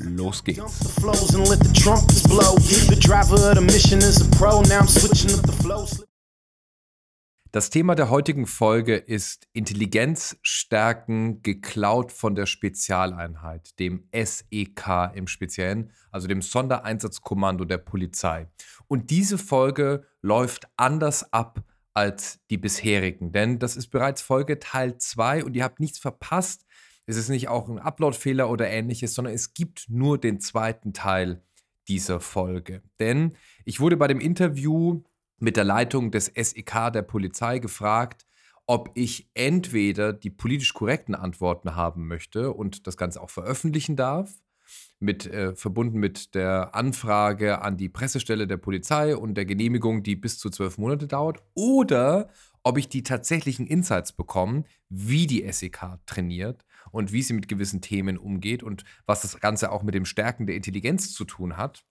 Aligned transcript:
los 0.00 0.44
geht's. 0.44 0.94
Das 7.52 7.70
Thema 7.70 7.94
der 7.94 8.10
heutigen 8.10 8.46
Folge 8.46 8.96
ist 8.96 9.48
Intelligenzstärken 9.54 11.42
geklaut 11.42 12.12
von 12.12 12.34
der 12.34 12.44
Spezialeinheit, 12.44 13.78
dem 13.78 14.08
SEK 14.12 15.12
im 15.14 15.26
Speziellen, 15.26 15.90
also 16.10 16.28
dem 16.28 16.42
Sondereinsatzkommando 16.42 17.64
der 17.64 17.78
Polizei. 17.78 18.48
Und 18.88 19.08
diese 19.08 19.38
Folge 19.38 20.04
läuft 20.20 20.68
anders 20.76 21.32
ab 21.32 21.64
als 21.94 22.40
die 22.50 22.58
bisherigen, 22.58 23.32
denn 23.32 23.58
das 23.58 23.74
ist 23.74 23.88
bereits 23.88 24.20
Folge 24.20 24.58
Teil 24.58 24.98
2 24.98 25.42
und 25.42 25.56
ihr 25.56 25.64
habt 25.64 25.80
nichts 25.80 25.98
verpasst. 25.98 26.65
Es 27.06 27.16
ist 27.16 27.28
nicht 27.28 27.48
auch 27.48 27.68
ein 27.68 27.78
Uploadfehler 27.78 28.50
oder 28.50 28.68
ähnliches, 28.68 29.14
sondern 29.14 29.32
es 29.32 29.54
gibt 29.54 29.86
nur 29.88 30.18
den 30.18 30.40
zweiten 30.40 30.92
Teil 30.92 31.40
dieser 31.88 32.18
Folge. 32.20 32.82
Denn 32.98 33.36
ich 33.64 33.78
wurde 33.78 33.96
bei 33.96 34.08
dem 34.08 34.20
Interview 34.20 35.02
mit 35.38 35.56
der 35.56 35.64
Leitung 35.64 36.10
des 36.10 36.26
SEK 36.26 36.92
der 36.92 37.02
Polizei 37.02 37.60
gefragt, 37.60 38.26
ob 38.66 38.90
ich 38.94 39.30
entweder 39.34 40.12
die 40.12 40.30
politisch 40.30 40.74
korrekten 40.74 41.14
Antworten 41.14 41.76
haben 41.76 42.08
möchte 42.08 42.52
und 42.52 42.88
das 42.88 42.96
Ganze 42.96 43.20
auch 43.20 43.30
veröffentlichen 43.30 43.94
darf, 43.94 44.34
mit, 44.98 45.26
äh, 45.26 45.54
verbunden 45.54 45.98
mit 45.98 46.34
der 46.34 46.74
Anfrage 46.74 47.62
an 47.62 47.76
die 47.76 47.88
Pressestelle 47.88 48.48
der 48.48 48.56
Polizei 48.56 49.16
und 49.16 49.34
der 49.34 49.44
Genehmigung, 49.44 50.02
die 50.02 50.16
bis 50.16 50.38
zu 50.38 50.50
zwölf 50.50 50.78
Monate 50.78 51.06
dauert, 51.06 51.42
oder 51.54 52.30
ob 52.66 52.78
ich 52.78 52.88
die 52.88 53.02
tatsächlichen 53.02 53.66
Insights 53.66 54.12
bekomme, 54.12 54.64
wie 54.88 55.26
die 55.26 55.50
SEK 55.50 55.98
trainiert 56.06 56.64
und 56.90 57.12
wie 57.12 57.22
sie 57.22 57.34
mit 57.34 57.48
gewissen 57.48 57.80
Themen 57.80 58.18
umgeht 58.18 58.62
und 58.62 58.84
was 59.06 59.22
das 59.22 59.40
Ganze 59.40 59.70
auch 59.70 59.82
mit 59.82 59.94
dem 59.94 60.04
Stärken 60.04 60.46
der 60.46 60.56
Intelligenz 60.56 61.12
zu 61.12 61.24
tun 61.24 61.56
hat 61.56 61.84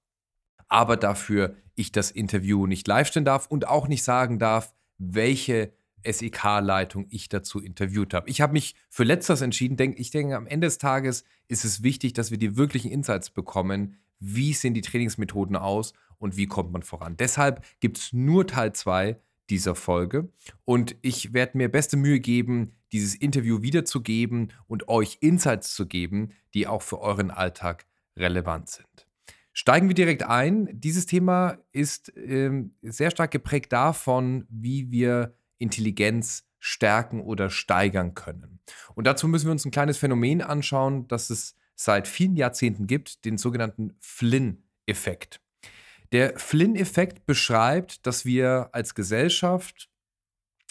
aber 0.67 0.97
dafür 0.97 1.55
ich 1.75 1.91
das 1.91 2.11
Interview 2.11 2.67
nicht 2.67 2.87
live 2.87 3.07
stellen 3.07 3.25
darf 3.25 3.47
und 3.47 3.67
auch 3.67 3.87
nicht 3.87 4.03
sagen 4.03 4.39
darf, 4.39 4.73
welche 4.97 5.73
SEK-Leitung 6.03 7.07
ich 7.09 7.29
dazu 7.29 7.59
interviewt 7.59 8.13
habe. 8.13 8.29
Ich 8.29 8.41
habe 8.41 8.53
mich 8.53 8.75
für 8.89 9.03
letzteres 9.03 9.41
entschieden. 9.41 9.93
ich 9.97 10.11
denke, 10.11 10.35
am 10.35 10.47
Ende 10.47 10.67
des 10.67 10.77
Tages 10.77 11.23
ist 11.47 11.65
es 11.65 11.83
wichtig, 11.83 12.13
dass 12.13 12.31
wir 12.31 12.37
die 12.37 12.55
wirklichen 12.55 12.91
Insights 12.91 13.29
bekommen. 13.29 13.97
Wie 14.19 14.53
sehen 14.53 14.73
die 14.73 14.81
Trainingsmethoden 14.81 15.55
aus 15.55 15.93
und 16.17 16.37
wie 16.37 16.47
kommt 16.47 16.71
man 16.71 16.83
voran? 16.83 17.17
Deshalb 17.17 17.65
gibt 17.79 17.97
es 17.97 18.13
nur 18.13 18.47
Teil 18.47 18.73
2 18.73 19.19
dieser 19.49 19.75
Folge 19.75 20.29
und 20.63 20.95
ich 21.01 21.33
werde 21.33 21.57
mir 21.57 21.69
beste 21.69 21.97
Mühe 21.97 22.19
geben, 22.19 22.75
dieses 22.91 23.15
Interview 23.15 23.61
wiederzugeben 23.61 24.53
und 24.67 24.87
euch 24.87 25.17
Insights 25.21 25.75
zu 25.75 25.85
geben, 25.85 26.31
die 26.53 26.67
auch 26.67 26.81
für 26.81 26.99
euren 26.99 27.31
Alltag 27.31 27.85
relevant 28.17 28.69
sind. 28.69 29.07
Steigen 29.53 29.87
wir 29.87 29.95
direkt 29.95 30.23
ein. 30.23 30.67
Dieses 30.71 31.05
Thema 31.05 31.57
ist 31.71 32.11
ähm, 32.17 32.75
sehr 32.81 33.11
stark 33.11 33.31
geprägt 33.31 33.71
davon, 33.71 34.45
wie 34.49 34.91
wir 34.91 35.37
Intelligenz 35.57 36.45
stärken 36.59 37.21
oder 37.21 37.49
steigern 37.49 38.15
können. 38.15 38.59
Und 38.95 39.05
dazu 39.07 39.27
müssen 39.27 39.45
wir 39.45 39.51
uns 39.51 39.65
ein 39.65 39.71
kleines 39.71 39.97
Phänomen 39.97 40.41
anschauen, 40.41 41.07
das 41.07 41.29
es 41.29 41.55
seit 41.75 42.07
vielen 42.07 42.35
Jahrzehnten 42.35 42.87
gibt, 42.87 43.23
den 43.23 43.37
sogenannten 43.37 43.93
Flynn-Effekt. 43.99 45.41
Der 46.15 46.39
Flynn-Effekt 46.39 47.25
beschreibt, 47.25 48.07
dass 48.07 48.23
wir 48.23 48.69
als 48.71 48.95
Gesellschaft 48.95 49.89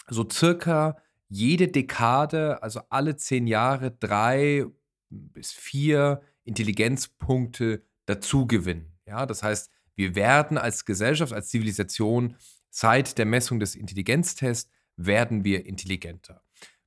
so 0.07 0.27
circa 0.27 0.97
jede 1.29 1.67
Dekade, 1.67 2.63
also 2.63 2.81
alle 2.89 3.15
zehn 3.15 3.45
Jahre, 3.45 3.91
drei 3.91 4.65
bis 5.11 5.51
vier 5.51 6.23
Intelligenzpunkte 6.45 7.83
dazu 8.07 8.47
gewinnen. 8.47 8.97
Ja, 9.05 9.27
das 9.27 9.43
heißt, 9.43 9.69
wir 9.93 10.15
werden 10.15 10.57
als 10.57 10.83
Gesellschaft, 10.83 11.31
als 11.31 11.49
Zivilisation 11.49 12.37
seit 12.71 13.19
der 13.19 13.27
Messung 13.27 13.59
des 13.59 13.75
Intelligenztests 13.75 14.71
werden 14.95 15.43
wir 15.43 15.67
intelligenter. 15.67 16.41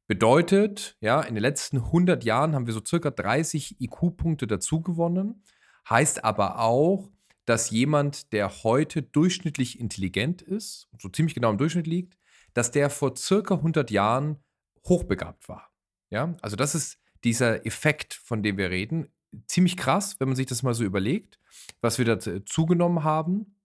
Bedeutet, 0.09 0.97
ja, 0.99 1.21
in 1.21 1.37
den 1.37 1.43
letzten 1.43 1.77
100 1.77 2.25
Jahren 2.25 2.57
haben 2.57 2.67
wir 2.67 2.75
so 2.75 2.85
circa 2.85 3.13
30 3.13 3.81
IQ-Punkte 3.81 4.49
dazu 4.49 4.81
gewonnen. 4.81 5.45
Heißt 5.89 6.25
aber 6.25 6.59
auch, 6.59 7.09
dass 7.49 7.71
jemand, 7.71 8.35
der 8.35 8.63
heute 8.63 9.03
durchschnittlich 9.03 9.81
intelligent 9.81 10.43
ist, 10.43 10.87
so 10.99 11.09
ziemlich 11.09 11.35
genau 11.35 11.51
im 11.51 11.57
Durchschnitt 11.57 11.87
liegt, 11.87 12.19
dass 12.53 12.71
der 12.73 12.91
vor 12.91 13.17
circa 13.17 13.55
100 13.55 13.91
Jahren 13.91 14.45
hochbegabt 14.87 15.49
war. 15.49 15.71
Ja, 16.11 16.37
also 16.43 16.57
das 16.57 16.75
ist 16.75 16.99
dieser 17.25 17.65
Effekt, 17.65 18.13
von 18.13 18.43
dem 18.43 18.59
wir 18.59 18.69
reden 18.69 19.09
ziemlich 19.47 19.79
krass, 19.79 20.21
wenn 20.21 20.29
man 20.29 20.37
sich 20.37 20.45
das 20.47 20.63
mal 20.63 20.75
so 20.75 20.85
überlegt, 20.85 21.39
was 21.81 21.99
wir 21.99 22.05
da 22.05 22.45
zugenommen 22.45 23.03
haben. 23.03 23.57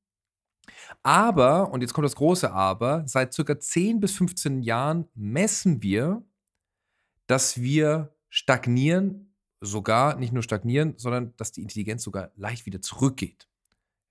Aber, 1.01 1.71
und 1.71 1.81
jetzt 1.81 1.93
kommt 1.93 2.05
das 2.05 2.15
große 2.15 2.51
Aber, 2.51 3.03
seit 3.05 3.33
circa 3.33 3.59
10 3.59 3.99
bis 3.99 4.13
15 4.13 4.61
Jahren 4.61 5.09
messen 5.13 5.83
wir, 5.83 6.23
dass 7.27 7.61
wir 7.61 8.15
stagnieren, 8.29 9.35
sogar 9.59 10.17
nicht 10.17 10.31
nur 10.31 10.43
stagnieren, 10.43 10.93
sondern 10.97 11.35
dass 11.35 11.51
die 11.51 11.61
Intelligenz 11.61 12.03
sogar 12.03 12.31
leicht 12.35 12.65
wieder 12.65 12.81
zurückgeht. 12.81 13.49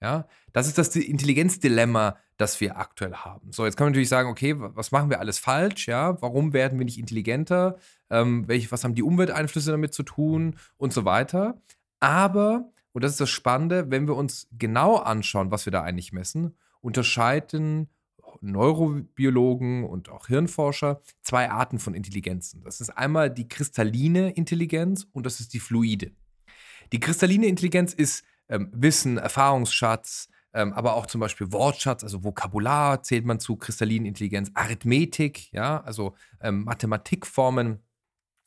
Ja, 0.03 0.27
das 0.53 0.67
ist 0.67 0.79
das 0.79 0.97
Intelligenzdilemma, 0.97 2.17
das 2.37 2.61
wir 2.61 2.77
aktuell 2.77 3.15
haben. 3.15 3.53
So, 3.53 3.65
jetzt 3.65 3.77
kann 3.77 3.85
man 3.85 3.93
natürlich 3.93 4.09
sagen, 4.09 4.29
okay, 4.29 4.57
was 4.59 4.91
machen 4.91 5.11
wir 5.11 5.21
alles 5.21 5.39
falsch? 5.39 5.87
Ja, 5.87 6.21
warum 6.21 6.53
werden 6.53 6.77
wir 6.81 6.85
nicht 6.85 6.99
intelligenter? 6.99 7.79
Ähm, 8.11 8.49
welche, 8.49 8.73
was 8.73 8.83
haben 8.83 8.97
die 8.97 9.05
Umwelteinflüsse 9.05 9.71
damit 9.71 9.95
zu 9.95 10.03
tun 10.03 10.57
und 10.77 10.93
so 10.93 11.05
weiter? 11.05 11.63
Aber, 12.01 12.69
und 12.93 13.05
das 13.05 13.13
ist 13.13 13.21
das 13.21 13.31
Spannende, 13.31 13.93
wenn 13.93 14.09
wir 14.09 14.17
uns 14.17 14.49
genau 14.59 14.97
anschauen, 14.97 15.53
was 15.53 15.67
wir 15.67 15.71
da 15.71 15.83
eigentlich 15.85 16.13
messen, 16.13 16.57
unterscheiden 16.81 17.89
Neurobiologen 18.41 19.85
und 19.85 20.09
auch 20.09 20.27
Hirnforscher 20.27 21.01
zwei 21.21 21.49
Arten 21.49 21.79
von 21.79 21.95
Intelligenzen. 21.95 22.65
Das 22.65 22.81
ist 22.81 22.91
einmal 22.91 23.31
die 23.31 23.47
kristalline 23.47 24.31
Intelligenz 24.31 25.07
und 25.13 25.27
das 25.27 25.39
ist 25.39 25.55
die 25.55 25.61
fluide. 25.61 26.11
Die 26.91 26.99
kristalline 26.99 27.47
Intelligenz 27.47 27.95
ist 27.95 28.25
ähm, 28.53 28.69
Wissen, 28.73 29.17
Erfahrungsschatz, 29.17 30.29
ähm, 30.55 30.73
aber 30.75 30.95
auch 30.95 31.07
zum 31.07 31.21
Beispiel 31.21 31.51
Wortschatz, 31.53 32.05
also 32.05 32.23
Vokabular 32.23 33.03
zählt 33.03 33.25
man 33.25 33.41
zu 33.41 33.57
kristallinen 33.57 34.07
Intelligenz, 34.07 34.51
Arithmetik, 34.55 35.51
ja, 35.53 35.83
also 35.83 36.15
ähm, 36.41 36.65
Mathematikformen 36.65 37.81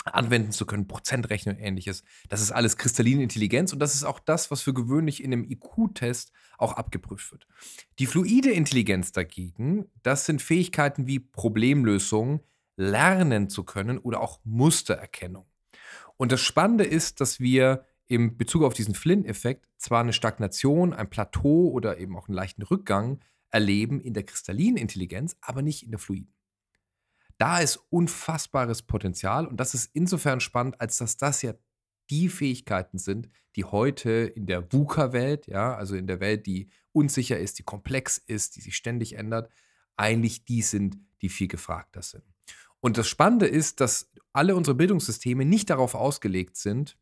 anwenden 0.05 0.51
zu 0.51 0.67
können, 0.67 0.87
Prozentrechnen 0.87 1.55
und 1.55 1.61
ähnliches. 1.61 2.03
Das 2.29 2.39
ist 2.39 2.51
alles 2.51 2.77
kristalline 2.77 3.23
Intelligenz 3.23 3.73
und 3.73 3.79
das 3.79 3.95
ist 3.95 4.03
auch 4.03 4.19
das, 4.19 4.51
was 4.51 4.61
für 4.61 4.73
gewöhnlich 4.73 5.23
in 5.23 5.33
einem 5.33 5.43
IQ-Test 5.43 6.31
auch 6.59 6.73
abgeprüft 6.73 7.31
wird. 7.31 7.47
Die 7.97 8.05
fluide 8.05 8.51
Intelligenz 8.51 9.11
dagegen, 9.11 9.85
das 10.03 10.27
sind 10.27 10.43
Fähigkeiten 10.43 11.07
wie 11.07 11.19
Problemlösung, 11.19 12.41
lernen 12.77 13.49
zu 13.49 13.63
können 13.63 13.97
oder 13.97 14.21
auch 14.21 14.39
Mustererkennung. 14.43 15.47
Und 16.17 16.31
das 16.31 16.41
Spannende 16.41 16.83
ist, 16.83 17.19
dass 17.19 17.39
wir 17.39 17.85
im 18.07 18.37
Bezug 18.37 18.63
auf 18.63 18.73
diesen 18.73 18.95
Flynn-Effekt 18.95 19.67
zwar 19.77 20.01
eine 20.01 20.13
Stagnation, 20.13 20.93
ein 20.93 21.09
Plateau 21.09 21.69
oder 21.71 21.97
eben 21.97 22.15
auch 22.17 22.27
einen 22.27 22.35
leichten 22.35 22.61
Rückgang 22.61 23.19
erleben 23.49 24.01
in 24.01 24.13
der 24.13 24.23
kristallinen 24.23 24.77
Intelligenz, 24.77 25.37
aber 25.41 25.61
nicht 25.61 25.83
in 25.83 25.91
der 25.91 25.99
fluiden. 25.99 26.33
Da 27.37 27.59
ist 27.59 27.79
unfassbares 27.89 28.83
Potenzial 28.83 29.45
und 29.47 29.59
das 29.59 29.73
ist 29.73 29.89
insofern 29.93 30.39
spannend, 30.39 30.79
als 30.79 30.97
dass 30.97 31.17
das 31.17 31.41
ja 31.41 31.53
die 32.09 32.29
Fähigkeiten 32.29 32.97
sind, 32.97 33.29
die 33.55 33.65
heute 33.65 34.11
in 34.11 34.45
der 34.45 34.71
VUCA-Welt, 34.71 35.47
ja, 35.47 35.75
also 35.75 35.95
in 35.95 36.07
der 36.07 36.19
Welt, 36.19 36.45
die 36.45 36.69
unsicher 36.91 37.39
ist, 37.39 37.59
die 37.59 37.63
komplex 37.63 38.17
ist, 38.17 38.55
die 38.55 38.61
sich 38.61 38.75
ständig 38.75 39.17
ändert, 39.17 39.49
eigentlich 39.97 40.45
die 40.45 40.61
sind, 40.61 40.97
die 41.21 41.29
viel 41.29 41.47
gefragter 41.47 42.01
sind. 42.01 42.23
Und 42.79 42.97
das 42.97 43.07
Spannende 43.07 43.47
ist, 43.47 43.81
dass 43.81 44.11
alle 44.31 44.55
unsere 44.55 44.75
Bildungssysteme 44.75 45.45
nicht 45.45 45.69
darauf 45.69 45.95
ausgelegt 45.95 46.57
sind, 46.57 46.97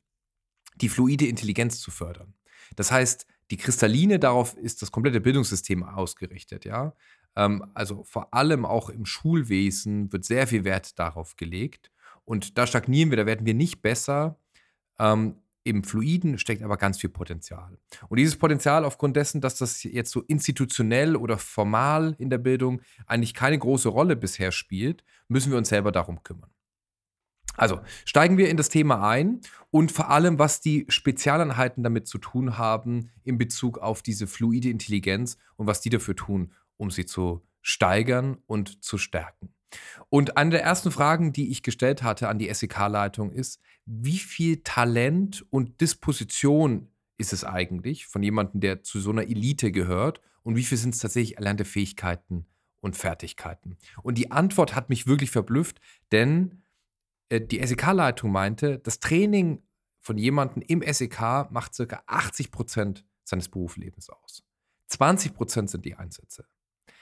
die 0.81 0.90
fluide 0.90 1.28
Intelligenz 1.28 1.80
zu 1.80 1.92
fördern. 1.92 2.34
Das 2.75 2.92
heißt, 2.92 3.25
die 3.52 3.58
Kristalline, 3.58 4.20
darauf 4.20 4.56
ist 4.56 4.81
das 4.81 4.92
komplette 4.92 5.22
Bildungssystem 5.22 5.84
ausgerichtet, 5.84 6.66
ja. 6.66 6.94
Ähm, 7.36 7.66
also 7.74 8.04
vor 8.04 8.34
allem 8.34 8.66
auch 8.66 8.90
im 8.90 9.06
Schulwesen 9.06 10.12
wird 10.12 10.25
sehr 10.25 10.48
viel 10.48 10.64
Wert 10.64 10.98
darauf 11.00 11.36
gelegt. 11.36 11.92
Und 12.25 12.58
da 12.58 12.68
stagnieren 12.68 13.10
wir, 13.10 13.18
da 13.18 13.25
werden 13.25 13.46
wir 13.46 13.54
nicht 13.54 13.81
besser. 13.81 14.38
Ähm, 15.00 15.38
im 15.66 15.84
Fluiden 15.84 16.38
steckt 16.38 16.62
aber 16.62 16.78
ganz 16.78 17.00
viel 17.00 17.10
Potenzial. 17.10 17.78
Und 18.10 18.18
dieses 18.18 18.36
Potenzial 18.36 18.84
aufgrund 18.84 19.16
dessen, 19.16 19.40
dass 19.40 19.56
das 19.56 19.84
jetzt 19.84 20.12
so 20.12 20.22
institutionell 20.22 21.16
oder 21.16 21.38
formal 21.38 22.16
in 22.20 22.30
der 22.30 22.38
Bildung 22.38 22.81
eigentlich 23.06 23.34
keine 23.34 23.58
große 23.58 23.88
Rolle 23.88 24.16
bisher 24.16 24.52
spielt, 24.52 25.04
müssen 25.30 25.52
wir 25.52 25.58
uns 25.58 25.70
selber 25.70 25.92
darum 25.94 26.22
kümmern. 26.22 26.52
Also 27.55 27.81
steigen 28.05 28.38
wir 28.38 28.50
in 28.50 28.57
das 28.57 28.69
Thema 28.69 29.07
ein 29.07 29.41
und 29.69 29.91
vor 29.91 30.09
allem, 30.09 30.39
was 30.39 30.61
die 30.61 30.85
Spezialeinheiten 30.89 31.83
damit 31.83 32.07
zu 32.07 32.17
tun 32.17 32.57
haben 32.57 33.11
in 33.23 33.38
Bezug 33.38 33.77
auf 33.77 34.01
diese 34.01 34.27
fluide 34.27 34.69
Intelligenz 34.69 35.38
und 35.55 35.67
was 35.67 35.81
die 35.81 35.89
dafür 35.89 36.15
tun, 36.15 36.51
um 36.77 36.91
sie 36.91 37.05
zu 37.05 37.41
steigern 37.61 38.38
und 38.47 38.83
zu 38.83 38.97
stärken. 38.97 39.53
Und 40.09 40.38
eine 40.38 40.51
der 40.51 40.63
ersten 40.63 40.91
Fragen, 40.91 41.33
die 41.33 41.50
ich 41.50 41.63
gestellt 41.63 42.03
hatte 42.03 42.29
an 42.29 42.38
die 42.38 42.53
SEK-Leitung 42.53 43.31
ist, 43.31 43.59
wie 43.85 44.17
viel 44.17 44.61
Talent 44.63 45.45
und 45.50 45.81
Disposition 45.81 46.89
ist 47.17 47.33
es 47.33 47.44
eigentlich 47.44 48.05
von 48.05 48.23
jemandem, 48.23 48.61
der 48.61 48.83
zu 48.83 49.00
so 49.00 49.11
einer 49.11 49.23
Elite 49.23 49.71
gehört 49.71 50.21
und 50.44 50.55
wie 50.55 50.63
viel 50.63 50.77
sind 50.77 50.94
es 50.94 51.00
tatsächlich 51.00 51.38
erlernte 51.38 51.65
Fähigkeiten 51.65 52.45
und 52.81 52.95
Fertigkeiten? 52.95 53.77
Und 54.01 54.17
die 54.17 54.31
Antwort 54.31 54.75
hat 54.75 54.89
mich 54.89 55.07
wirklich 55.07 55.31
verblüfft, 55.31 55.79
denn 56.11 56.62
die 57.39 57.65
SEK-Leitung 57.65 58.31
meinte, 58.31 58.80
das 58.80 59.00
Training 59.00 59.63
von 60.00 60.18
jemandem 60.18 60.62
im 60.68 60.81
SEK 60.81 61.50
macht 61.50 61.74
circa 61.74 62.03
80 62.07 62.51
Prozent 62.51 63.06
seines 63.24 63.50
Berufslebens 63.50 64.09
aus. 64.09 64.44
20 64.88 65.33
Prozent 65.33 65.69
sind 65.69 65.85
die 65.85 65.95
Einsätze. 65.95 66.45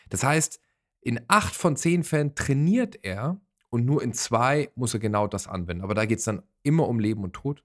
Das 0.10 0.24
heißt, 0.24 0.60
in 1.02 1.20
acht 1.28 1.56
von 1.56 1.76
zehn 1.76 2.04
Fällen 2.04 2.36
trainiert 2.36 3.04
er 3.04 3.42
und 3.70 3.86
nur 3.86 4.04
in 4.04 4.14
zwei 4.14 4.70
muss 4.76 4.94
er 4.94 5.00
genau 5.00 5.28
das 5.28 5.48
anwenden. 5.48 5.84
Aber 5.84 5.96
da 5.96 6.06
geht 6.06 6.20
es 6.20 6.26
dann 6.26 6.44
immer 6.62 6.88
um 6.88 7.00
Leben 7.00 7.24
und 7.24 7.34
Tod. 7.34 7.64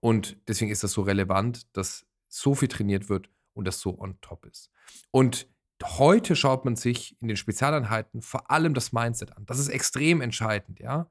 Und 0.00 0.36
deswegen 0.46 0.70
ist 0.70 0.84
das 0.84 0.92
so 0.92 1.02
relevant, 1.02 1.76
dass 1.76 2.06
so 2.28 2.54
viel 2.54 2.68
trainiert 2.68 3.08
wird 3.08 3.28
und 3.54 3.66
das 3.66 3.80
so 3.80 3.98
on 3.98 4.20
top 4.20 4.46
ist. 4.46 4.70
Und 5.10 5.48
heute 5.82 6.36
schaut 6.36 6.64
man 6.64 6.76
sich 6.76 7.20
in 7.20 7.28
den 7.28 7.36
Spezialeinheiten 7.36 8.22
vor 8.22 8.50
allem 8.50 8.74
das 8.74 8.92
Mindset 8.92 9.36
an. 9.36 9.46
Das 9.46 9.58
ist 9.58 9.68
extrem 9.68 10.20
entscheidend, 10.20 10.78
ja. 10.78 11.10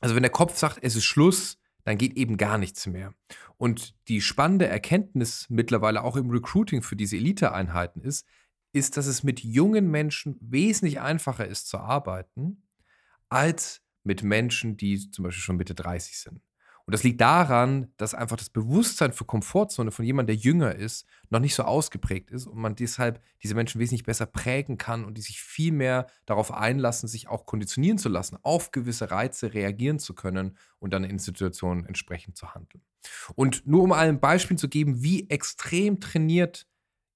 Also 0.00 0.14
wenn 0.14 0.22
der 0.22 0.32
Kopf 0.32 0.56
sagt, 0.56 0.78
es 0.82 0.96
ist 0.96 1.04
Schluss, 1.04 1.58
dann 1.84 1.98
geht 1.98 2.16
eben 2.16 2.36
gar 2.36 2.58
nichts 2.58 2.86
mehr. 2.86 3.14
Und 3.56 3.94
die 4.08 4.20
spannende 4.20 4.66
Erkenntnis 4.66 5.46
mittlerweile 5.48 6.02
auch 6.02 6.16
im 6.16 6.30
Recruiting 6.30 6.82
für 6.82 6.96
diese 6.96 7.16
Elite-Einheiten 7.16 8.00
ist, 8.00 8.26
ist, 8.72 8.96
dass 8.96 9.06
es 9.06 9.22
mit 9.22 9.40
jungen 9.40 9.90
Menschen 9.90 10.36
wesentlich 10.40 11.00
einfacher 11.00 11.46
ist 11.46 11.68
zu 11.68 11.78
arbeiten, 11.78 12.64
als 13.28 13.82
mit 14.04 14.22
Menschen, 14.22 14.76
die 14.76 15.10
zum 15.10 15.24
Beispiel 15.24 15.42
schon 15.42 15.56
Mitte 15.56 15.74
30 15.74 16.18
sind. 16.18 16.40
Und 16.86 16.92
das 16.92 17.02
liegt 17.02 17.20
daran, 17.20 17.92
dass 17.96 18.14
einfach 18.14 18.36
das 18.36 18.48
Bewusstsein 18.48 19.12
für 19.12 19.24
Komfortzone 19.24 19.90
von 19.90 20.04
jemandem, 20.04 20.36
der 20.36 20.42
jünger 20.42 20.74
ist, 20.76 21.04
noch 21.30 21.40
nicht 21.40 21.56
so 21.56 21.64
ausgeprägt 21.64 22.30
ist 22.30 22.46
und 22.46 22.58
man 22.58 22.76
deshalb 22.76 23.20
diese 23.42 23.56
Menschen 23.56 23.80
wesentlich 23.80 24.04
besser 24.04 24.26
prägen 24.26 24.78
kann 24.78 25.04
und 25.04 25.18
die 25.18 25.22
sich 25.22 25.42
viel 25.42 25.72
mehr 25.72 26.06
darauf 26.26 26.54
einlassen, 26.54 27.08
sich 27.08 27.26
auch 27.26 27.44
konditionieren 27.44 27.98
zu 27.98 28.08
lassen, 28.08 28.38
auf 28.42 28.70
gewisse 28.70 29.10
Reize 29.10 29.52
reagieren 29.52 29.98
zu 29.98 30.14
können 30.14 30.56
und 30.78 30.92
dann 30.92 31.02
in 31.02 31.18
Situationen 31.18 31.84
entsprechend 31.84 32.36
zu 32.36 32.54
handeln. 32.54 32.84
Und 33.34 33.66
nur 33.66 33.82
um 33.82 33.90
ein 33.90 34.20
Beispiel 34.20 34.56
zu 34.56 34.68
geben, 34.68 35.02
wie 35.02 35.28
extrem 35.28 35.98
trainiert 35.98 36.68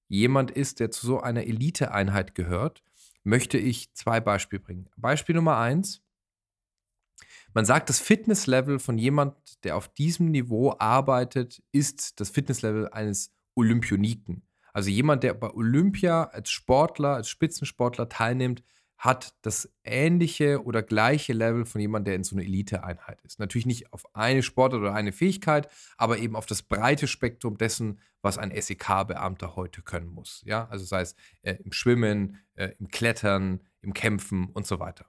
jemand 0.09 0.51
ist, 0.51 0.81
der 0.81 0.91
zu 0.91 1.07
so 1.07 1.21
einer 1.21 1.43
Eliteeinheit 1.43 2.35
gehört, 2.35 2.83
möchte 3.23 3.57
ich 3.57 3.93
zwei 3.93 4.19
Beispiele 4.19 4.59
bringen. 4.59 4.89
Beispiel 4.97 5.35
Nummer 5.35 5.57
eins. 5.57 6.01
Man 7.53 7.65
sagt, 7.65 7.89
das 7.89 7.99
Fitnesslevel 7.99 8.79
von 8.79 8.97
jemand, 8.97 9.35
der 9.63 9.75
auf 9.75 9.89
diesem 9.89 10.31
Niveau 10.31 10.75
arbeitet, 10.79 11.61
ist 11.71 12.19
das 12.19 12.29
Fitnesslevel 12.29 12.89
eines 12.89 13.33
Olympioniken. 13.55 14.43
Also 14.73 14.89
jemand, 14.89 15.23
der 15.23 15.33
bei 15.33 15.49
Olympia 15.49 16.23
als 16.23 16.49
Sportler, 16.49 17.15
als 17.15 17.29
Spitzensportler 17.29 18.07
teilnimmt, 18.07 18.63
hat 18.97 19.33
das 19.41 19.67
ähnliche 19.83 20.63
oder 20.63 20.83
gleiche 20.83 21.33
Level 21.33 21.65
von 21.65 21.81
jemandem, 21.81 22.05
der 22.05 22.15
in 22.15 22.23
so 22.23 22.35
einer 22.35 22.45
Elite-Einheit 22.45 23.19
ist. 23.23 23.39
Natürlich 23.39 23.65
nicht 23.65 23.91
auf 23.91 24.15
eine 24.15 24.43
Sportart 24.43 24.79
oder 24.79 24.93
eine 24.93 25.11
Fähigkeit, 25.11 25.67
aber 25.97 26.19
eben 26.19 26.35
auf 26.35 26.45
das 26.45 26.61
breite 26.61 27.07
Spektrum 27.07 27.57
dessen, 27.57 27.99
was 28.21 28.37
ein 28.37 28.51
SEK-Beamter 28.51 29.55
heute 29.55 29.81
können 29.81 30.07
muss. 30.07 30.43
Ja, 30.45 30.67
also 30.69 30.85
sei 30.85 31.01
es 31.01 31.15
äh, 31.41 31.55
im 31.63 31.71
Schwimmen, 31.71 32.37
äh, 32.53 32.69
im 32.77 32.89
Klettern, 32.89 33.61
im 33.81 33.93
Kämpfen 33.93 34.49
und 34.53 34.67
so 34.67 34.79
weiter. 34.79 35.07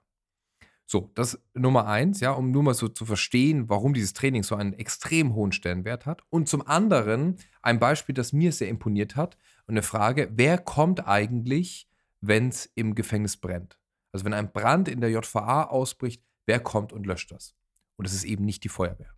So, 0.85 1.11
das 1.15 1.41
Nummer 1.53 1.87
eins, 1.87 2.19
ja, 2.19 2.31
um 2.31 2.51
nur 2.51 2.63
mal 2.63 2.73
so 2.73 2.87
zu 2.87 3.05
verstehen, 3.05 3.69
warum 3.69 3.93
dieses 3.93 4.13
Training 4.13 4.43
so 4.43 4.55
einen 4.55 4.73
extrem 4.73 5.33
hohen 5.33 5.51
Stellenwert 5.51 6.05
hat. 6.05 6.21
Und 6.29 6.49
zum 6.49 6.65
anderen 6.67 7.37
ein 7.61 7.79
Beispiel, 7.79 8.13
das 8.13 8.33
mir 8.33 8.51
sehr 8.51 8.67
imponiert 8.67 9.15
hat 9.15 9.37
und 9.65 9.73
eine 9.73 9.83
Frage, 9.83 10.29
wer 10.33 10.57
kommt 10.57 11.07
eigentlich, 11.07 11.87
wenn 12.21 12.49
es 12.49 12.65
im 12.75 12.95
Gefängnis 12.95 13.37
brennt? 13.37 13.79
Also 14.11 14.25
wenn 14.25 14.33
ein 14.33 14.51
Brand 14.51 14.87
in 14.87 15.01
der 15.01 15.09
JVA 15.09 15.63
ausbricht, 15.63 16.21
wer 16.45 16.59
kommt 16.59 16.93
und 16.93 17.05
löscht 17.05 17.31
das? 17.31 17.55
Und 17.95 18.07
das 18.07 18.13
ist 18.13 18.25
eben 18.25 18.45
nicht 18.45 18.63
die 18.63 18.69
Feuerwehr, 18.69 19.13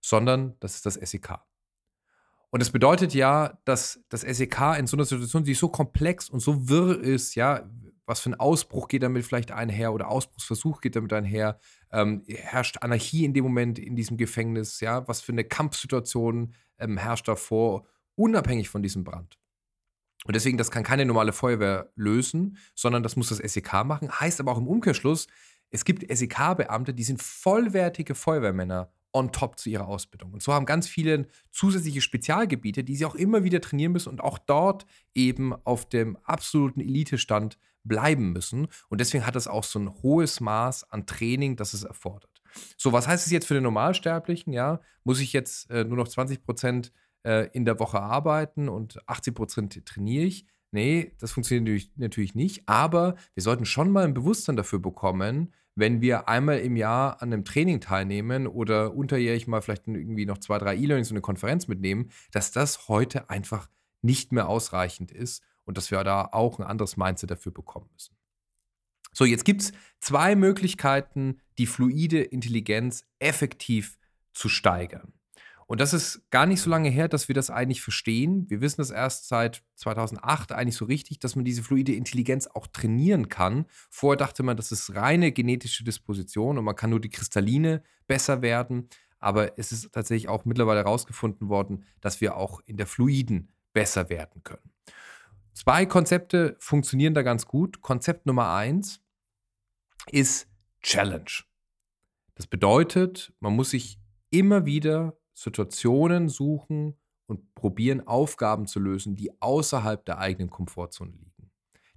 sondern 0.00 0.56
das 0.60 0.74
ist 0.76 0.86
das 0.86 0.94
SEK. 0.94 1.38
Und 2.50 2.60
das 2.60 2.70
bedeutet 2.70 3.12
ja, 3.14 3.58
dass 3.64 4.00
das 4.08 4.22
SEK 4.22 4.78
in 4.78 4.86
so 4.86 4.96
einer 4.96 5.04
Situation, 5.04 5.44
die 5.44 5.54
so 5.54 5.68
komplex 5.68 6.30
und 6.30 6.40
so 6.40 6.68
wirr 6.68 6.98
ist, 6.98 7.34
ja, 7.34 7.68
was 8.08 8.20
für 8.20 8.30
ein 8.30 8.40
Ausbruch 8.40 8.88
geht 8.88 9.02
damit 9.02 9.24
vielleicht 9.24 9.52
einher 9.52 9.92
oder 9.92 10.08
Ausbruchsversuch 10.08 10.80
geht 10.80 10.96
damit 10.96 11.12
einher, 11.12 11.60
ähm, 11.92 12.22
herrscht 12.26 12.78
Anarchie 12.80 13.24
in 13.24 13.34
dem 13.34 13.44
Moment 13.44 13.78
in 13.78 13.96
diesem 13.96 14.16
Gefängnis, 14.16 14.80
ja, 14.80 15.06
was 15.06 15.20
für 15.20 15.32
eine 15.32 15.44
Kampfsituation 15.44 16.54
ähm, 16.78 16.96
herrscht 16.96 17.28
davor, 17.28 17.86
unabhängig 18.14 18.70
von 18.70 18.82
diesem 18.82 19.04
Brand. 19.04 19.38
Und 20.24 20.34
deswegen, 20.34 20.58
das 20.58 20.70
kann 20.70 20.82
keine 20.82 21.04
normale 21.04 21.32
Feuerwehr 21.32 21.92
lösen, 21.94 22.56
sondern 22.74 23.02
das 23.02 23.14
muss 23.14 23.28
das 23.28 23.38
SEK 23.38 23.84
machen. 23.84 24.10
Heißt 24.10 24.40
aber 24.40 24.52
auch 24.52 24.58
im 24.58 24.66
Umkehrschluss, 24.66 25.28
es 25.70 25.84
gibt 25.84 26.04
SEK-Beamte, 26.10 26.94
die 26.94 27.04
sind 27.04 27.22
vollwertige 27.22 28.14
Feuerwehrmänner 28.14 28.90
on 29.12 29.32
top 29.32 29.58
zu 29.58 29.68
ihrer 29.68 29.86
Ausbildung. 29.86 30.32
Und 30.32 30.42
so 30.42 30.52
haben 30.52 30.66
ganz 30.66 30.88
viele 30.88 31.28
zusätzliche 31.50 32.00
Spezialgebiete, 32.00 32.84
die 32.84 32.96
sie 32.96 33.04
auch 33.04 33.14
immer 33.14 33.44
wieder 33.44 33.60
trainieren 33.60 33.92
müssen 33.92 34.08
und 34.08 34.22
auch 34.22 34.38
dort 34.38 34.86
eben 35.14 35.54
auf 35.64 35.88
dem 35.88 36.16
absoluten 36.24 36.80
Elitestand 36.80 37.58
bleiben 37.88 38.32
müssen. 38.32 38.68
Und 38.88 39.00
deswegen 39.00 39.26
hat 39.26 39.36
es 39.36 39.48
auch 39.48 39.64
so 39.64 39.78
ein 39.78 39.92
hohes 40.02 40.40
Maß 40.40 40.90
an 40.92 41.06
Training, 41.06 41.56
das 41.56 41.74
es 41.74 41.84
erfordert. 41.84 42.42
So, 42.76 42.92
was 42.92 43.08
heißt 43.08 43.26
es 43.26 43.32
jetzt 43.32 43.46
für 43.46 43.54
den 43.54 43.62
Normalsterblichen? 43.62 44.52
Ja, 44.52 44.80
muss 45.04 45.20
ich 45.20 45.32
jetzt 45.32 45.70
äh, 45.70 45.84
nur 45.84 45.96
noch 45.96 46.08
20 46.08 46.42
Prozent 46.42 46.92
äh, 47.24 47.48
in 47.52 47.64
der 47.64 47.78
Woche 47.78 48.00
arbeiten 48.00 48.68
und 48.68 48.98
80 49.08 49.34
Prozent 49.34 49.86
trainiere 49.86 50.24
ich. 50.24 50.46
Nee, 50.70 51.12
das 51.18 51.32
funktioniert 51.32 51.90
natürlich 51.96 52.34
nicht, 52.34 52.68
aber 52.68 53.16
wir 53.32 53.42
sollten 53.42 53.64
schon 53.64 53.90
mal 53.90 54.04
ein 54.04 54.12
Bewusstsein 54.12 54.56
dafür 54.56 54.78
bekommen, 54.78 55.54
wenn 55.74 56.00
wir 56.02 56.28
einmal 56.28 56.58
im 56.58 56.76
Jahr 56.76 57.22
an 57.22 57.32
einem 57.32 57.44
Training 57.44 57.80
teilnehmen 57.80 58.46
oder 58.46 58.94
unterjährig 58.94 59.46
mal 59.46 59.62
vielleicht 59.62 59.86
irgendwie 59.86 60.26
noch 60.26 60.38
zwei, 60.38 60.58
drei 60.58 60.76
E-Learnings 60.76 61.10
und 61.10 61.16
eine 61.16 61.22
Konferenz 61.22 61.68
mitnehmen, 61.68 62.10
dass 62.32 62.50
das 62.50 62.88
heute 62.88 63.30
einfach 63.30 63.70
nicht 64.02 64.32
mehr 64.32 64.48
ausreichend 64.48 65.10
ist 65.10 65.42
und 65.68 65.76
dass 65.76 65.90
wir 65.90 66.02
da 66.02 66.30
auch 66.32 66.58
ein 66.58 66.64
anderes 66.64 66.96
Mindset 66.96 67.30
dafür 67.30 67.52
bekommen 67.52 67.90
müssen. 67.92 68.16
So, 69.12 69.26
jetzt 69.26 69.44
gibt 69.44 69.60
es 69.60 69.72
zwei 70.00 70.34
Möglichkeiten, 70.34 71.42
die 71.58 71.66
fluide 71.66 72.22
Intelligenz 72.22 73.04
effektiv 73.18 73.98
zu 74.32 74.48
steigern. 74.48 75.12
Und 75.66 75.82
das 75.82 75.92
ist 75.92 76.22
gar 76.30 76.46
nicht 76.46 76.62
so 76.62 76.70
lange 76.70 76.88
her, 76.88 77.06
dass 77.06 77.28
wir 77.28 77.34
das 77.34 77.50
eigentlich 77.50 77.82
verstehen. 77.82 78.48
Wir 78.48 78.62
wissen 78.62 78.80
das 78.80 78.90
erst 78.90 79.28
seit 79.28 79.62
2008 79.74 80.52
eigentlich 80.52 80.76
so 80.76 80.86
richtig, 80.86 81.18
dass 81.18 81.36
man 81.36 81.44
diese 81.44 81.62
fluide 81.62 81.92
Intelligenz 81.92 82.46
auch 82.46 82.66
trainieren 82.66 83.28
kann. 83.28 83.66
Vorher 83.90 84.16
dachte 84.16 84.42
man, 84.42 84.56
das 84.56 84.72
ist 84.72 84.94
reine 84.94 85.32
genetische 85.32 85.84
Disposition 85.84 86.56
und 86.56 86.64
man 86.64 86.76
kann 86.76 86.88
nur 86.88 87.00
die 87.00 87.10
Kristalline 87.10 87.82
besser 88.06 88.40
werden. 88.40 88.88
Aber 89.18 89.58
es 89.58 89.70
ist 89.70 89.92
tatsächlich 89.92 90.30
auch 90.30 90.46
mittlerweile 90.46 90.80
herausgefunden 90.80 91.50
worden, 91.50 91.84
dass 92.00 92.22
wir 92.22 92.38
auch 92.38 92.60
in 92.64 92.78
der 92.78 92.86
fluiden 92.86 93.52
besser 93.74 94.08
werden 94.08 94.42
können. 94.44 94.72
Zwei 95.58 95.86
Konzepte 95.86 96.54
funktionieren 96.60 97.14
da 97.14 97.22
ganz 97.22 97.44
gut. 97.44 97.82
Konzept 97.82 98.26
Nummer 98.26 98.54
eins 98.54 99.02
ist 100.08 100.48
Challenge. 100.82 101.32
Das 102.36 102.46
bedeutet, 102.46 103.34
man 103.40 103.56
muss 103.56 103.70
sich 103.70 103.98
immer 104.30 104.66
wieder 104.66 105.18
Situationen 105.34 106.28
suchen 106.28 106.96
und 107.26 107.56
probieren, 107.56 108.06
Aufgaben 108.06 108.68
zu 108.68 108.78
lösen, 108.78 109.16
die 109.16 109.42
außerhalb 109.42 110.04
der 110.04 110.18
eigenen 110.18 110.48
Komfortzone 110.48 111.10
liegen, 111.10 111.50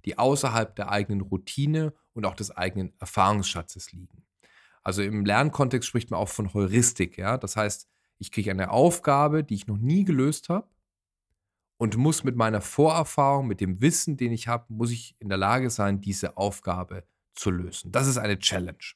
die 0.06 0.18
außerhalb 0.18 0.74
der 0.74 0.90
eigenen 0.90 1.20
Routine 1.20 1.94
und 2.14 2.26
auch 2.26 2.34
des 2.34 2.50
eigenen 2.50 2.92
Erfahrungsschatzes 2.98 3.92
liegen. 3.92 4.26
Also 4.82 5.02
im 5.02 5.24
Lernkontext 5.24 5.88
spricht 5.88 6.10
man 6.10 6.18
auch 6.18 6.28
von 6.28 6.52
Heuristik. 6.52 7.16
Ja? 7.16 7.38
Das 7.38 7.54
heißt, 7.54 7.88
ich 8.18 8.32
kriege 8.32 8.50
eine 8.50 8.72
Aufgabe, 8.72 9.44
die 9.44 9.54
ich 9.54 9.68
noch 9.68 9.78
nie 9.78 10.04
gelöst 10.04 10.48
habe 10.48 10.66
und 11.82 11.96
muss 11.96 12.22
mit 12.22 12.36
meiner 12.36 12.60
Vorerfahrung, 12.60 13.48
mit 13.48 13.60
dem 13.60 13.80
Wissen, 13.80 14.16
den 14.16 14.30
ich 14.30 14.46
habe, 14.46 14.66
muss 14.68 14.92
ich 14.92 15.16
in 15.18 15.28
der 15.28 15.38
Lage 15.38 15.68
sein, 15.68 16.00
diese 16.00 16.36
Aufgabe 16.36 17.04
zu 17.34 17.50
lösen. 17.50 17.90
Das 17.90 18.06
ist 18.06 18.18
eine 18.18 18.38
Challenge. 18.38 18.94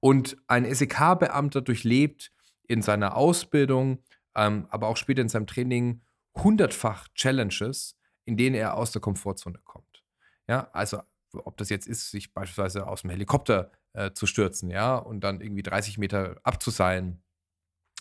Und 0.00 0.36
ein 0.48 0.64
SEK-Beamter 0.72 1.60
durchlebt 1.60 2.32
in 2.66 2.82
seiner 2.82 3.16
Ausbildung 3.16 4.02
ähm, 4.34 4.66
aber 4.70 4.88
auch 4.88 4.96
später 4.96 5.22
in 5.22 5.28
seinem 5.28 5.46
Training 5.46 6.02
hundertfach 6.36 7.08
Challenges, 7.14 7.96
in 8.24 8.36
denen 8.36 8.56
er 8.56 8.74
aus 8.76 8.92
der 8.92 9.00
Komfortzone 9.00 9.60
kommt. 9.64 10.04
Ja, 10.48 10.68
also 10.72 11.00
ob 11.32 11.56
das 11.56 11.68
jetzt 11.68 11.86
ist, 11.86 12.10
sich 12.10 12.32
beispielsweise 12.32 12.86
aus 12.86 13.02
dem 13.02 13.10
Helikopter 13.10 13.72
äh, 13.92 14.12
zu 14.12 14.26
stürzen, 14.26 14.70
ja, 14.70 14.96
und 14.96 15.20
dann 15.20 15.40
irgendwie 15.40 15.62
30 15.62 15.98
Meter 15.98 16.36
abzuseilen. 16.42 17.22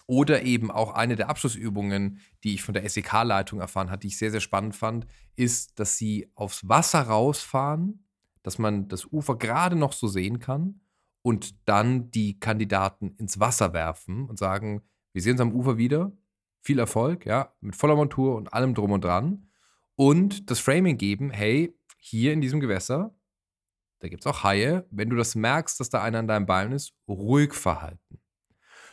Oder 0.05 0.43
eben 0.43 0.69
auch 0.69 0.93
eine 0.93 1.15
der 1.15 1.29
Abschlussübungen, 1.29 2.19
die 2.43 2.55
ich 2.55 2.63
von 2.63 2.73
der 2.73 2.87
SEK-Leitung 2.87 3.59
erfahren 3.59 3.89
habe, 3.89 3.99
die 3.99 4.07
ich 4.07 4.17
sehr, 4.17 4.31
sehr 4.31 4.41
spannend 4.41 4.75
fand, 4.75 5.07
ist, 5.35 5.79
dass 5.79 5.97
sie 5.97 6.29
aufs 6.35 6.67
Wasser 6.67 7.03
rausfahren, 7.03 8.05
dass 8.43 8.57
man 8.57 8.89
das 8.89 9.05
Ufer 9.05 9.37
gerade 9.37 9.75
noch 9.75 9.93
so 9.93 10.07
sehen 10.07 10.39
kann 10.39 10.81
und 11.21 11.55
dann 11.67 12.11
die 12.11 12.39
Kandidaten 12.39 13.15
ins 13.17 13.39
Wasser 13.39 13.73
werfen 13.73 14.29
und 14.29 14.37
sagen, 14.37 14.81
wir 15.13 15.21
sehen 15.21 15.33
uns 15.33 15.41
am 15.41 15.53
Ufer 15.53 15.77
wieder, 15.77 16.11
viel 16.61 16.79
Erfolg, 16.79 17.25
ja, 17.25 17.53
mit 17.61 17.75
voller 17.75 17.95
Montur 17.95 18.35
und 18.35 18.53
allem 18.53 18.73
drum 18.73 18.91
und 18.91 19.03
dran. 19.03 19.47
Und 19.95 20.49
das 20.49 20.59
Framing 20.59 20.97
geben, 20.97 21.29
hey, 21.29 21.73
hier 21.97 22.33
in 22.33 22.41
diesem 22.41 22.59
Gewässer 22.59 23.15
da 24.03 24.09
gibt 24.09 24.25
es 24.25 24.27
auch 24.27 24.43
Haie. 24.43 24.85
Wenn 24.91 25.09
du 25.09 25.15
das 25.15 25.33
merkst, 25.33 25.79
dass 25.79 25.89
da 25.89 26.03
einer 26.03 26.19
an 26.19 26.27
deinem 26.27 26.45
Bein 26.45 26.73
ist, 26.73 26.93
ruhig 27.07 27.53
verhalten. 27.53 28.19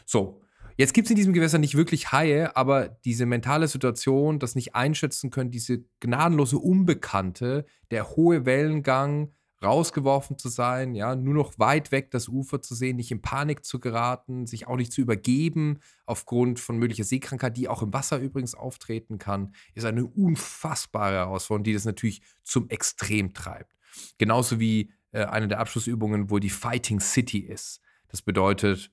So, 0.07 0.41
jetzt 0.81 0.95
gibt 0.95 1.07
es 1.07 1.11
in 1.11 1.17
diesem 1.17 1.35
Gewässer 1.35 1.59
nicht 1.59 1.77
wirklich 1.77 2.11
Haie, 2.11 2.57
aber 2.57 2.89
diese 3.05 3.27
mentale 3.27 3.69
Situation, 3.69 4.39
das 4.39 4.55
nicht 4.55 4.75
einschätzen 4.75 5.31
können, 5.31 5.51
diese 5.51 5.85
gnadenlose 6.01 6.57
Unbekannte, 6.57 7.67
der 7.91 8.17
hohe 8.17 8.47
Wellengang, 8.47 9.35
rausgeworfen 9.63 10.39
zu 10.39 10.49
sein, 10.49 10.95
ja, 10.95 11.15
nur 11.15 11.35
noch 11.35 11.59
weit 11.59 11.93
weg 11.93 12.11
das 12.11 12.29
Ufer 12.29 12.63
zu 12.63 12.75
sehen, 12.75 12.97
nicht 12.97 13.11
in 13.11 13.21
Panik 13.21 13.63
zu 13.63 13.79
geraten, 13.79 14.47
sich 14.47 14.67
auch 14.67 14.77
nicht 14.77 14.91
zu 14.91 15.03
übergeben 15.03 15.81
aufgrund 16.07 16.59
von 16.61 16.79
möglicher 16.79 17.05
Seekrankheit, 17.05 17.59
die 17.59 17.69
auch 17.69 17.83
im 17.83 17.93
Wasser 17.93 18.19
übrigens 18.19 18.55
auftreten 18.55 19.19
kann, 19.19 19.55
ist 19.75 19.85
eine 19.85 20.07
unfassbare 20.07 21.17
Herausforderung, 21.17 21.65
die 21.65 21.75
das 21.75 21.85
natürlich 21.85 22.23
zum 22.43 22.71
Extrem 22.71 23.35
treibt. 23.35 23.77
Genauso 24.17 24.61
wie 24.61 24.93
äh, 25.13 25.25
eine 25.25 25.47
der 25.47 25.61
Abschlussübungen, 25.61 26.31
wo 26.31 26.39
die 26.39 26.49
Fighting 26.49 27.01
City 27.01 27.41
ist. 27.41 27.83
Das 28.09 28.23
bedeutet, 28.23 28.91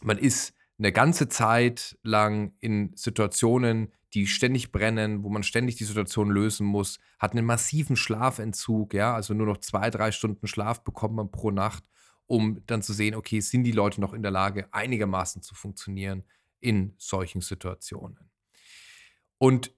man 0.00 0.16
ist 0.16 0.54
eine 0.78 0.92
ganze 0.92 1.28
Zeit 1.28 1.98
lang 2.02 2.54
in 2.60 2.92
Situationen, 2.96 3.92
die 4.12 4.26
ständig 4.26 4.72
brennen, 4.72 5.22
wo 5.24 5.28
man 5.28 5.42
ständig 5.42 5.76
die 5.76 5.84
Situation 5.84 6.30
lösen 6.30 6.66
muss, 6.66 6.98
hat 7.18 7.32
einen 7.32 7.46
massiven 7.46 7.96
Schlafentzug, 7.96 8.94
ja, 8.94 9.14
also 9.14 9.34
nur 9.34 9.46
noch 9.46 9.58
zwei, 9.58 9.90
drei 9.90 10.12
Stunden 10.12 10.46
Schlaf 10.46 10.82
bekommt 10.84 11.14
man 11.14 11.30
pro 11.30 11.50
Nacht, 11.50 11.84
um 12.26 12.62
dann 12.66 12.82
zu 12.82 12.92
sehen, 12.92 13.14
okay, 13.14 13.40
sind 13.40 13.64
die 13.64 13.72
Leute 13.72 14.00
noch 14.00 14.12
in 14.12 14.22
der 14.22 14.30
Lage, 14.30 14.68
einigermaßen 14.72 15.42
zu 15.42 15.54
funktionieren 15.54 16.24
in 16.60 16.94
solchen 16.96 17.40
Situationen. 17.40 18.30
Und 19.38 19.74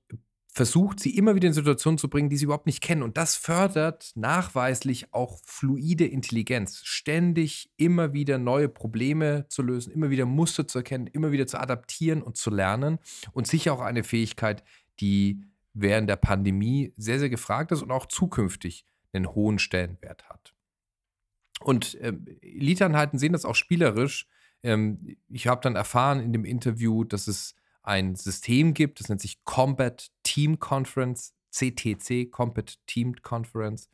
versucht, 0.57 1.01
sie 1.01 1.15
immer 1.19 1.35
wieder 1.35 1.49
in 1.49 1.53
Situationen 1.53 1.99
zu 1.99 2.09
bringen, 2.09 2.31
die 2.31 2.39
sie 2.39 2.47
überhaupt 2.47 2.65
nicht 2.65 2.81
kennen. 2.81 3.03
Und 3.03 3.19
das 3.19 3.37
fördert 3.37 4.13
nachweislich 4.15 5.13
auch 5.13 5.39
fluide 5.45 6.07
Intelligenz. 6.07 6.81
Ständig 6.83 7.69
immer 7.77 8.15
wieder 8.15 8.39
neue 8.39 8.71
Probleme 8.71 9.45
zu 9.49 9.61
lösen, 9.61 9.93
immer 9.93 10.09
wieder 10.09 10.25
Muster 10.25 10.67
zu 10.67 10.79
erkennen, 10.79 11.09
immer 11.09 11.31
wieder 11.31 11.47
zu 11.47 11.61
adaptieren 11.61 12.23
und 12.23 12.39
zu 12.39 12.49
lernen. 12.49 12.99
Und 13.33 13.47
sicher 13.47 13.75
auch 13.75 13.83
eine 13.83 14.03
Fähigkeit, 14.03 14.65
die 14.99 15.43
während 15.75 16.09
der 16.09 16.17
Pandemie 16.17 16.95
sehr, 16.97 17.19
sehr 17.19 17.29
gefragt 17.29 17.71
ist 17.71 17.83
und 17.83 17.91
auch 17.91 18.07
zukünftig 18.07 18.87
einen 19.13 19.35
hohen 19.35 19.59
Stellenwert 19.59 20.27
hat. 20.31 20.55
Und 21.61 21.97
äh, 21.97 22.15
Eliteeinheiten 22.41 23.19
sehen 23.19 23.35
das 23.35 23.45
auch 23.45 23.55
spielerisch. 23.55 24.27
Ähm, 24.63 25.19
ich 25.29 25.49
habe 25.49 25.61
dann 25.61 25.77
erfahren 25.77 26.21
in 26.21 26.33
dem 26.33 26.47
Interview, 26.47 27.05
dass 27.05 27.29
es 27.29 27.55
ein 27.87 28.17
System 28.17 28.75
gibt, 28.75 29.01
das 29.01 29.09
nennt 29.09 29.21
sich 29.21 29.45
Combat 29.45 30.11
Team 30.23 30.59
Conference, 30.59 31.35
CTC, 31.51 32.31
Combat 32.31 32.79
Team 32.87 33.15
Conference. 33.23 33.89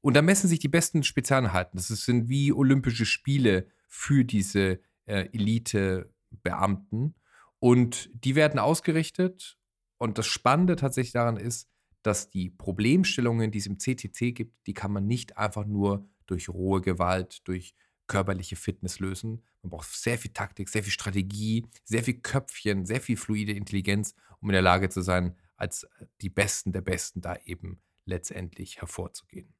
Und 0.00 0.14
da 0.14 0.22
messen 0.22 0.48
sich 0.48 0.58
die 0.58 0.68
besten 0.68 1.02
Spezialeinheiten. 1.02 1.76
Das 1.76 1.88
sind 1.88 2.28
wie 2.28 2.52
Olympische 2.52 3.06
Spiele 3.06 3.68
für 3.88 4.24
diese 4.24 4.80
äh, 5.06 5.28
Elite-Beamten. 5.32 7.14
Und 7.58 8.10
die 8.12 8.34
werden 8.34 8.58
ausgerichtet. 8.58 9.58
Und 9.98 10.18
das 10.18 10.26
Spannende 10.26 10.76
tatsächlich 10.76 11.12
daran 11.12 11.36
ist, 11.36 11.68
dass 12.02 12.30
die 12.30 12.50
Problemstellungen, 12.50 13.50
die 13.50 13.58
es 13.58 13.66
im 13.66 13.78
CTC 13.78 14.34
gibt, 14.34 14.66
die 14.66 14.74
kann 14.74 14.92
man 14.92 15.06
nicht 15.06 15.36
einfach 15.38 15.66
nur 15.66 16.08
durch 16.26 16.48
rohe 16.48 16.80
Gewalt, 16.80 17.46
durch 17.48 17.74
körperliche 18.06 18.56
Fitness 18.56 19.00
lösen. 19.00 19.42
Man 19.62 19.70
braucht 19.70 19.92
sehr 19.92 20.18
viel 20.18 20.32
Taktik, 20.32 20.68
sehr 20.68 20.82
viel 20.82 20.92
Strategie, 20.92 21.66
sehr 21.84 22.02
viel 22.02 22.20
Köpfchen, 22.20 22.86
sehr 22.86 23.00
viel 23.00 23.16
fluide 23.16 23.52
Intelligenz, 23.52 24.14
um 24.40 24.50
in 24.50 24.54
der 24.54 24.62
Lage 24.62 24.88
zu 24.88 25.00
sein, 25.00 25.36
als 25.56 25.86
die 26.20 26.30
Besten 26.30 26.72
der 26.72 26.82
Besten 26.82 27.20
da 27.20 27.36
eben 27.44 27.80
letztendlich 28.04 28.80
hervorzugehen. 28.80 29.54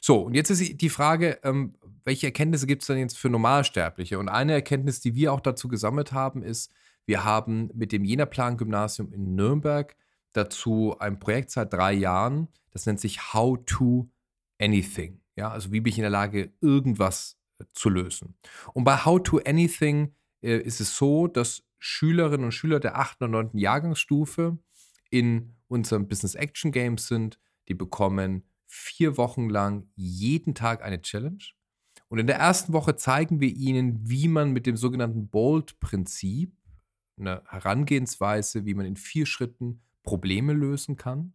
So, 0.00 0.22
und 0.22 0.34
jetzt 0.34 0.50
ist 0.50 0.80
die 0.80 0.88
Frage, 0.88 1.40
ähm, 1.42 1.74
welche 2.04 2.26
Erkenntnisse 2.26 2.66
gibt 2.66 2.82
es 2.82 2.86
denn 2.86 2.98
jetzt 2.98 3.18
für 3.18 3.30
Normalsterbliche? 3.30 4.18
Und 4.18 4.28
eine 4.28 4.52
Erkenntnis, 4.52 5.00
die 5.00 5.14
wir 5.14 5.32
auch 5.32 5.40
dazu 5.40 5.68
gesammelt 5.68 6.12
haben, 6.12 6.42
ist, 6.42 6.70
wir 7.06 7.24
haben 7.24 7.70
mit 7.74 7.92
dem 7.92 8.04
Jena-Plan-Gymnasium 8.04 9.12
in 9.12 9.34
Nürnberg 9.34 9.96
dazu 10.32 10.96
ein 10.98 11.18
Projekt 11.18 11.50
seit 11.50 11.72
drei 11.72 11.92
Jahren, 11.92 12.48
das 12.70 12.86
nennt 12.86 13.00
sich 13.00 13.32
How 13.32 13.58
to 13.64 14.08
Anything. 14.60 15.20
Ja, 15.36 15.50
also 15.50 15.72
wie 15.72 15.80
bin 15.80 15.92
ich 15.92 15.98
in 15.98 16.02
der 16.02 16.10
Lage, 16.10 16.52
irgendwas 16.60 17.38
äh, 17.58 17.64
zu 17.72 17.88
lösen. 17.88 18.36
Und 18.72 18.84
bei 18.84 19.04
How 19.04 19.22
to 19.22 19.40
Anything 19.44 20.14
äh, 20.42 20.58
ist 20.58 20.80
es 20.80 20.96
so, 20.96 21.26
dass 21.26 21.64
Schülerinnen 21.78 22.44
und 22.44 22.52
Schüler 22.52 22.80
der 22.80 22.98
8. 22.98 23.22
und 23.22 23.32
9. 23.32 23.58
Jahrgangsstufe 23.58 24.58
in 25.10 25.56
unserem 25.68 26.08
Business 26.08 26.34
Action 26.34 26.72
Game 26.72 26.98
sind. 26.98 27.38
Die 27.68 27.74
bekommen 27.74 28.44
vier 28.66 29.16
Wochen 29.16 29.48
lang 29.48 29.88
jeden 29.94 30.54
Tag 30.54 30.82
eine 30.82 31.02
Challenge. 31.02 31.44
Und 32.08 32.18
in 32.18 32.26
der 32.26 32.36
ersten 32.36 32.72
Woche 32.72 32.96
zeigen 32.96 33.40
wir 33.40 33.50
ihnen, 33.50 34.08
wie 34.08 34.28
man 34.28 34.52
mit 34.52 34.66
dem 34.66 34.76
sogenannten 34.76 35.28
Bold-Prinzip, 35.28 36.56
eine 37.16 37.42
Herangehensweise, 37.48 38.64
wie 38.64 38.74
man 38.74 38.86
in 38.86 38.96
vier 38.96 39.26
Schritten 39.26 39.82
Probleme 40.02 40.52
lösen 40.52 40.96
kann 40.96 41.32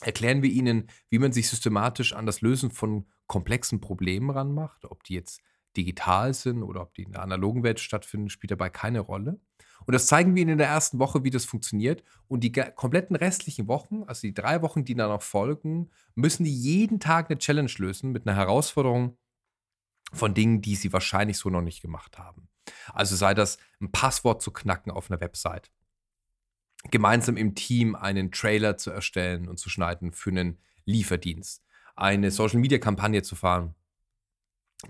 erklären 0.00 0.42
wir 0.42 0.50
Ihnen, 0.50 0.88
wie 1.10 1.18
man 1.18 1.32
sich 1.32 1.48
systematisch 1.48 2.12
an 2.12 2.26
das 2.26 2.40
Lösen 2.40 2.70
von 2.70 3.06
komplexen 3.26 3.80
Problemen 3.80 4.30
ranmacht. 4.30 4.84
Ob 4.84 5.02
die 5.04 5.14
jetzt 5.14 5.40
digital 5.76 6.34
sind 6.34 6.62
oder 6.62 6.82
ob 6.82 6.94
die 6.94 7.02
in 7.02 7.12
der 7.12 7.22
analogen 7.22 7.62
Welt 7.62 7.80
stattfinden, 7.80 8.30
spielt 8.30 8.50
dabei 8.50 8.70
keine 8.70 9.00
Rolle. 9.00 9.40
Und 9.84 9.92
das 9.92 10.06
zeigen 10.06 10.34
wir 10.34 10.42
Ihnen 10.42 10.52
in 10.52 10.58
der 10.58 10.68
ersten 10.68 10.98
Woche, 10.98 11.22
wie 11.22 11.30
das 11.30 11.44
funktioniert. 11.44 12.02
Und 12.28 12.40
die 12.40 12.52
kompletten 12.52 13.14
restlichen 13.14 13.68
Wochen, 13.68 14.02
also 14.04 14.22
die 14.22 14.34
drei 14.34 14.62
Wochen, 14.62 14.84
die 14.84 14.94
danach 14.94 15.22
folgen, 15.22 15.90
müssen 16.14 16.44
die 16.44 16.54
jeden 16.54 16.98
Tag 16.98 17.30
eine 17.30 17.38
Challenge 17.38 17.70
lösen 17.76 18.12
mit 18.12 18.26
einer 18.26 18.36
Herausforderung 18.36 19.16
von 20.12 20.34
Dingen, 20.34 20.62
die 20.62 20.76
sie 20.76 20.92
wahrscheinlich 20.92 21.38
so 21.38 21.50
noch 21.50 21.62
nicht 21.62 21.82
gemacht 21.82 22.18
haben. 22.18 22.48
Also 22.92 23.16
sei 23.16 23.34
das 23.34 23.58
ein 23.80 23.92
Passwort 23.92 24.42
zu 24.42 24.50
knacken 24.50 24.90
auf 24.90 25.10
einer 25.10 25.20
Website 25.20 25.70
gemeinsam 26.90 27.36
im 27.36 27.54
Team 27.54 27.94
einen 27.94 28.30
Trailer 28.30 28.76
zu 28.76 28.90
erstellen 28.90 29.48
und 29.48 29.58
zu 29.58 29.70
schneiden 29.70 30.12
für 30.12 30.30
einen 30.30 30.58
Lieferdienst, 30.84 31.64
eine 31.94 32.30
Social-Media-Kampagne 32.30 33.22
zu 33.22 33.34
fahren, 33.36 33.74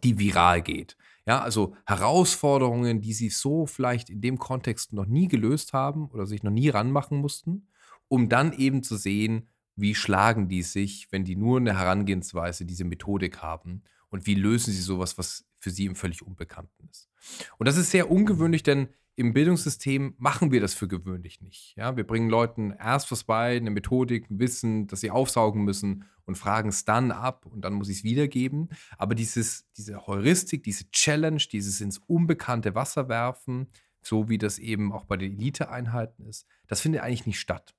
die 0.02 0.18
viral 0.18 0.62
geht. 0.62 0.96
Ja, 1.26 1.40
also 1.40 1.74
Herausforderungen, 1.86 3.00
die 3.00 3.12
sie 3.12 3.30
so 3.30 3.66
vielleicht 3.66 4.10
in 4.10 4.20
dem 4.20 4.38
Kontext 4.38 4.92
noch 4.92 5.06
nie 5.06 5.26
gelöst 5.26 5.72
haben 5.72 6.08
oder 6.10 6.26
sich 6.26 6.42
noch 6.42 6.52
nie 6.52 6.68
ranmachen 6.68 7.18
mussten, 7.18 7.68
um 8.08 8.28
dann 8.28 8.52
eben 8.52 8.82
zu 8.82 8.96
sehen, 8.96 9.48
wie 9.74 9.94
schlagen 9.94 10.48
die 10.48 10.62
sich, 10.62 11.08
wenn 11.10 11.24
die 11.24 11.36
nur 11.36 11.58
eine 11.58 11.78
Herangehensweise, 11.78 12.64
diese 12.64 12.84
Methodik 12.84 13.42
haben 13.42 13.82
und 14.08 14.26
wie 14.26 14.34
lösen 14.34 14.72
sie 14.72 14.80
sowas, 14.80 15.18
was 15.18 15.44
für 15.58 15.70
sie 15.70 15.86
im 15.86 15.96
völlig 15.96 16.22
Unbekannten 16.22 16.88
ist. 16.90 17.10
Und 17.58 17.66
das 17.66 17.76
ist 17.76 17.90
sehr 17.90 18.10
ungewöhnlich, 18.10 18.62
denn 18.62 18.88
im 19.16 19.32
Bildungssystem 19.32 20.14
machen 20.18 20.52
wir 20.52 20.60
das 20.60 20.74
für 20.74 20.88
gewöhnlich 20.88 21.40
nicht. 21.40 21.74
Ja, 21.76 21.96
wir 21.96 22.06
bringen 22.06 22.28
Leuten 22.28 22.70
erst 22.70 23.10
was 23.10 23.24
bei, 23.24 23.56
eine 23.56 23.70
Methodik, 23.70 24.30
ein 24.30 24.38
Wissen, 24.38 24.86
das 24.86 25.00
sie 25.00 25.10
aufsaugen 25.10 25.64
müssen 25.64 26.04
und 26.26 26.36
fragen 26.36 26.68
es 26.68 26.84
dann 26.84 27.10
ab 27.10 27.46
und 27.46 27.62
dann 27.62 27.72
muss 27.72 27.88
ich 27.88 27.98
es 27.98 28.04
wiedergeben. 28.04 28.68
Aber 28.98 29.14
dieses, 29.14 29.66
diese 29.76 30.06
Heuristik, 30.06 30.64
diese 30.64 30.90
Challenge, 30.90 31.42
dieses 31.50 31.80
ins 31.80 31.98
unbekannte 31.98 32.74
Wasser 32.74 33.08
werfen, 33.08 33.68
so 34.02 34.28
wie 34.28 34.36
das 34.36 34.58
eben 34.58 34.92
auch 34.92 35.04
bei 35.04 35.16
den 35.16 35.32
Eliteeinheiten 35.32 36.26
ist, 36.26 36.46
das 36.66 36.82
findet 36.82 37.00
eigentlich 37.00 37.26
nicht 37.26 37.40
statt. 37.40 37.74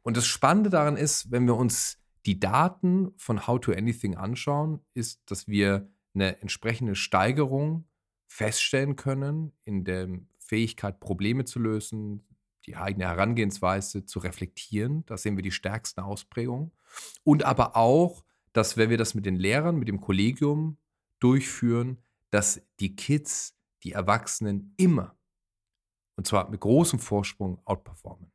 Und 0.00 0.16
das 0.16 0.26
Spannende 0.26 0.70
daran 0.70 0.96
ist, 0.96 1.30
wenn 1.30 1.46
wir 1.46 1.54
uns 1.54 1.98
die 2.24 2.40
Daten 2.40 3.12
von 3.18 3.46
How 3.46 3.60
to 3.60 3.72
Anything 3.72 4.16
anschauen, 4.16 4.80
ist, 4.94 5.20
dass 5.30 5.48
wir 5.48 5.90
eine 6.14 6.40
entsprechende 6.40 6.94
Steigerung 6.94 7.88
feststellen 8.26 8.96
können 8.96 9.52
in 9.64 9.84
dem 9.84 10.28
Fähigkeit, 10.52 11.00
Probleme 11.00 11.46
zu 11.46 11.58
lösen, 11.58 12.26
die 12.66 12.76
eigene 12.76 13.06
Herangehensweise 13.06 14.04
zu 14.04 14.18
reflektieren. 14.18 15.02
Da 15.06 15.16
sehen 15.16 15.36
wir 15.36 15.42
die 15.42 15.50
stärksten 15.50 16.02
Ausprägungen. 16.02 16.72
Und 17.24 17.42
aber 17.44 17.74
auch, 17.74 18.22
dass 18.52 18.76
wenn 18.76 18.90
wir 18.90 18.98
das 18.98 19.14
mit 19.14 19.24
den 19.24 19.36
Lehrern, 19.36 19.76
mit 19.76 19.88
dem 19.88 20.02
Kollegium 20.02 20.76
durchführen, 21.20 22.02
dass 22.28 22.60
die 22.80 22.94
Kids, 22.94 23.56
die 23.82 23.92
Erwachsenen 23.92 24.74
immer, 24.76 25.16
und 26.16 26.26
zwar 26.26 26.50
mit 26.50 26.60
großem 26.60 26.98
Vorsprung 26.98 27.62
outperformen. 27.64 28.30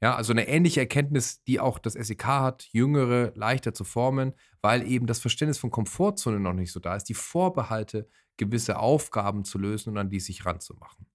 Ja, 0.00 0.14
also 0.14 0.32
eine 0.32 0.48
ähnliche 0.48 0.80
Erkenntnis, 0.80 1.44
die 1.44 1.60
auch 1.60 1.78
das 1.78 1.92
SEK 1.92 2.24
hat, 2.24 2.62
jüngere 2.72 3.32
leichter 3.34 3.74
zu 3.74 3.84
formen, 3.84 4.32
weil 4.62 4.90
eben 4.90 5.06
das 5.06 5.18
Verständnis 5.18 5.58
von 5.58 5.70
Komfortzone 5.70 6.40
noch 6.40 6.54
nicht 6.54 6.72
so 6.72 6.80
da 6.80 6.96
ist, 6.96 7.10
die 7.10 7.14
Vorbehalte, 7.14 8.08
gewisse 8.38 8.78
Aufgaben 8.78 9.44
zu 9.44 9.58
lösen 9.58 9.90
und 9.90 9.98
an 9.98 10.08
die 10.08 10.20
sich 10.20 10.46
ranzumachen. 10.46 11.06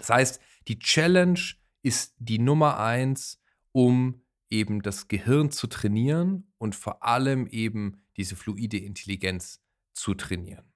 Das 0.00 0.08
heißt, 0.08 0.40
die 0.68 0.78
Challenge 0.78 1.38
ist 1.82 2.14
die 2.18 2.38
Nummer 2.38 2.78
eins, 2.80 3.40
um 3.72 4.22
eben 4.50 4.82
das 4.82 5.08
Gehirn 5.08 5.50
zu 5.50 5.66
trainieren 5.66 6.52
und 6.58 6.74
vor 6.74 7.04
allem 7.04 7.46
eben 7.46 8.02
diese 8.16 8.34
fluide 8.34 8.78
Intelligenz 8.78 9.62
zu 9.92 10.14
trainieren. 10.14 10.70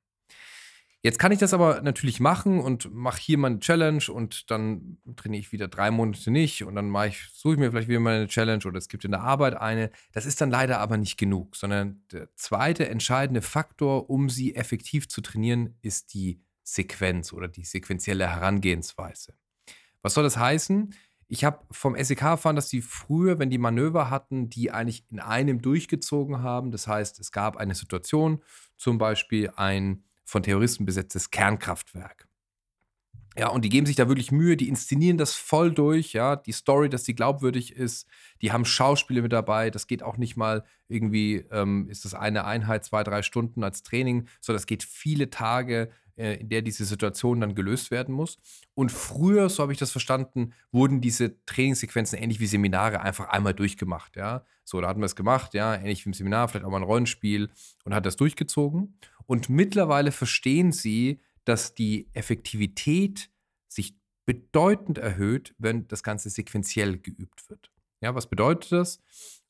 Jetzt 1.02 1.18
kann 1.18 1.32
ich 1.32 1.38
das 1.38 1.52
aber 1.52 1.82
natürlich 1.82 2.18
machen 2.18 2.60
und 2.60 2.90
mache 2.94 3.20
hier 3.20 3.36
meine 3.36 3.58
Challenge 3.58 4.02
und 4.08 4.50
dann 4.50 4.96
trainiere 5.16 5.40
ich 5.40 5.52
wieder 5.52 5.68
drei 5.68 5.90
Monate 5.90 6.30
nicht 6.30 6.64
und 6.64 6.76
dann 6.76 6.88
mache 6.88 7.08
ich, 7.08 7.28
suche 7.34 7.54
ich 7.54 7.60
mir 7.60 7.70
vielleicht 7.70 7.88
wieder 7.88 8.00
meine 8.00 8.26
Challenge 8.26 8.64
oder 8.64 8.78
es 8.78 8.88
gibt 8.88 9.04
in 9.04 9.10
der 9.10 9.20
Arbeit 9.20 9.54
eine. 9.54 9.90
Das 10.12 10.24
ist 10.24 10.40
dann 10.40 10.48
leider 10.48 10.78
aber 10.80 10.96
nicht 10.96 11.18
genug, 11.18 11.56
sondern 11.56 12.02
der 12.10 12.34
zweite 12.36 12.88
entscheidende 12.88 13.42
Faktor, 13.42 14.08
um 14.08 14.30
sie 14.30 14.54
effektiv 14.54 15.06
zu 15.08 15.20
trainieren, 15.20 15.76
ist 15.82 16.14
die 16.14 16.40
Sequenz 16.64 17.32
oder 17.32 17.46
die 17.46 17.64
sequentielle 17.64 18.28
Herangehensweise. 18.28 19.34
Was 20.02 20.14
soll 20.14 20.24
das 20.24 20.36
heißen? 20.36 20.94
Ich 21.28 21.44
habe 21.44 21.64
vom 21.70 21.96
SEK 21.96 22.22
erfahren, 22.22 22.56
dass 22.56 22.68
sie 22.68 22.82
früher, 22.82 23.38
wenn 23.38 23.50
die 23.50 23.58
Manöver 23.58 24.10
hatten, 24.10 24.50
die 24.50 24.70
eigentlich 24.70 25.04
in 25.10 25.20
einem 25.20 25.62
durchgezogen 25.62 26.42
haben. 26.42 26.70
Das 26.70 26.86
heißt, 26.86 27.18
es 27.20 27.32
gab 27.32 27.56
eine 27.56 27.74
Situation, 27.74 28.42
zum 28.76 28.98
Beispiel 28.98 29.50
ein 29.56 30.04
von 30.24 30.42
Terroristen 30.42 30.84
besetztes 30.84 31.30
Kernkraftwerk. 31.30 32.26
Ja, 33.36 33.48
und 33.48 33.64
die 33.64 33.68
geben 33.68 33.86
sich 33.86 33.96
da 33.96 34.06
wirklich 34.06 34.30
Mühe, 34.30 34.56
die 34.56 34.68
inszenieren 34.68 35.18
das 35.18 35.34
voll 35.34 35.72
durch, 35.74 36.12
ja, 36.12 36.36
die 36.36 36.52
Story, 36.52 36.88
dass 36.88 37.02
die 37.02 37.16
glaubwürdig 37.16 37.74
ist, 37.74 38.06
die 38.40 38.52
haben 38.52 38.64
Schauspiele 38.64 39.22
mit 39.22 39.32
dabei, 39.32 39.70
das 39.70 39.88
geht 39.88 40.04
auch 40.04 40.18
nicht 40.18 40.36
mal 40.36 40.64
irgendwie, 40.86 41.44
ähm, 41.50 41.88
ist 41.88 42.04
das 42.04 42.14
eine 42.14 42.44
Einheit, 42.44 42.84
zwei, 42.84 43.02
drei 43.02 43.22
Stunden 43.22 43.64
als 43.64 43.82
Training, 43.82 44.28
sondern 44.40 44.58
das 44.58 44.66
geht 44.66 44.84
viele 44.84 45.30
Tage, 45.30 45.90
äh, 46.16 46.34
in 46.34 46.48
der 46.48 46.62
diese 46.62 46.84
Situation 46.84 47.40
dann 47.40 47.54
gelöst 47.54 47.90
werden 47.90 48.14
muss. 48.14 48.38
Und 48.74 48.92
früher, 48.92 49.48
so 49.48 49.62
habe 49.62 49.72
ich 49.72 49.78
das 49.78 49.90
verstanden, 49.90 50.52
wurden 50.72 51.00
diese 51.00 51.44
Trainingssequenzen 51.46 52.18
ähnlich 52.18 52.40
wie 52.40 52.46
Seminare 52.46 53.00
einfach 53.00 53.28
einmal 53.28 53.54
durchgemacht, 53.54 54.16
ja. 54.16 54.44
So, 54.64 54.80
da 54.80 54.88
hatten 54.88 55.00
wir 55.00 55.06
es 55.06 55.16
gemacht, 55.16 55.54
ja, 55.54 55.74
ähnlich 55.74 56.04
wie 56.04 56.10
im 56.10 56.14
Seminar, 56.14 56.48
vielleicht 56.48 56.64
auch 56.64 56.70
mal 56.70 56.78
ein 56.78 56.84
Rollenspiel 56.84 57.50
und 57.84 57.94
hat 57.94 58.06
das 58.06 58.16
durchgezogen. 58.16 58.98
Und 59.26 59.48
mittlerweile 59.48 60.12
verstehen 60.12 60.72
sie, 60.72 61.20
dass 61.44 61.74
die 61.74 62.08
Effektivität 62.14 63.30
sich 63.68 63.94
bedeutend 64.24 64.98
erhöht, 64.98 65.54
wenn 65.58 65.86
das 65.88 66.02
Ganze 66.02 66.30
sequenziell 66.30 66.98
geübt 66.98 67.48
wird. 67.50 67.70
Ja, 68.00 68.14
was 68.14 68.28
bedeutet 68.28 68.72
das? 68.72 69.00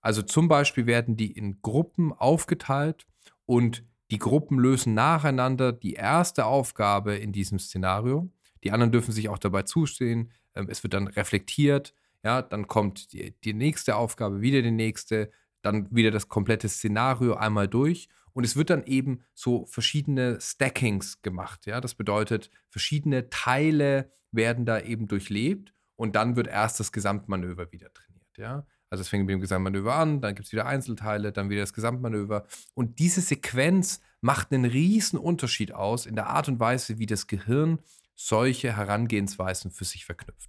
Also 0.01 0.23
zum 0.23 0.49
Beispiel 0.49 0.87
werden 0.87 1.17
die 1.17 1.33
in 1.33 1.61
Gruppen 1.63 2.13
aufgeteilt 2.13 3.07
und 3.47 3.85
die 4.11 4.19
Gruppen 4.19 4.59
lösen 4.59 4.95
nacheinander 4.95 5.73
die 5.73 5.95
erste 5.95 6.47
Aufgabe 6.47 7.15
in 7.17 7.33
diesem 7.33 7.59
Szenario. 7.59 8.31
Die 8.63 8.71
anderen 8.71 8.93
dürfen 8.93 9.13
sich 9.13 9.29
auch 9.29 9.39
dabei 9.39 9.63
zustehen. 9.63 10.33
Ähm, 10.55 10.69
es 10.69 10.83
wird 10.83 10.95
dann 10.95 11.09
reflektiert. 11.09 11.95
Ja, 12.23 12.43
dann 12.43 12.67
kommt 12.67 13.13
die, 13.13 13.35
die 13.45 13.55
nächste 13.55 13.97
Aufgabe, 13.97 14.41
wieder 14.41 14.63
die 14.63 14.71
nächste, 14.71 15.31
dann 15.63 15.89
wieder 15.91 16.11
das 16.11 16.29
komplette 16.29 16.69
Szenario 16.69 17.35
einmal 17.35 17.69
durch 17.69 18.09
und 18.35 18.45
es 18.45 18.57
wird 18.57 18.71
dann 18.71 18.85
eben 18.85 19.25
so 19.33 19.65
verschiedene 19.67 20.39
Stackings 20.41 21.23
gemacht. 21.23 21.67
Ja? 21.67 21.81
Das 21.81 21.95
bedeutet, 21.95 22.51
verschiedene 22.69 23.31
Teile 23.31 24.13
werden 24.33 24.67
da 24.67 24.81
eben 24.81 25.07
durchlebt 25.07 25.73
und 25.97 26.17
dann 26.17 26.37
wird 26.37 26.49
erst 26.49 26.81
das 26.81 26.93
Gesamtmanöver 26.93 27.73
wieder 27.73 27.93
trainiert. 27.93 28.37
Ja? 28.37 28.67
Also 28.95 29.03
es 29.03 29.09
fängt 29.09 29.27
mit 29.27 29.33
dem 29.33 29.41
Gesamtmanöver 29.41 29.93
an, 29.93 30.21
dann 30.21 30.37
gibt 30.37 30.47
es 30.47 30.53
wieder 30.53 30.67
Einzelteile, 30.67 31.33
dann 31.33 31.51
wieder 31.51 31.63
das 31.63 31.73
Gesamtmanöver. 31.73 32.47
Und 32.75 33.01
diese 33.01 33.21
Sequenz 33.23 34.01
macht 34.21 34.53
einen 34.53 34.65
riesen 34.65 35.19
Unterschied 35.19 35.73
aus 35.73 36.07
in 36.07 36.15
der 36.15 36.29
Art 36.29 36.47
und 36.47 36.61
Weise, 36.61 37.01
wie 37.01 37.07
das 37.07 37.27
Gehirn 37.27 37.81
solche 38.15 38.77
Herangehensweisen 38.77 39.73
für 39.73 39.85
sich 39.85 40.05
verknüpft. 40.05 40.49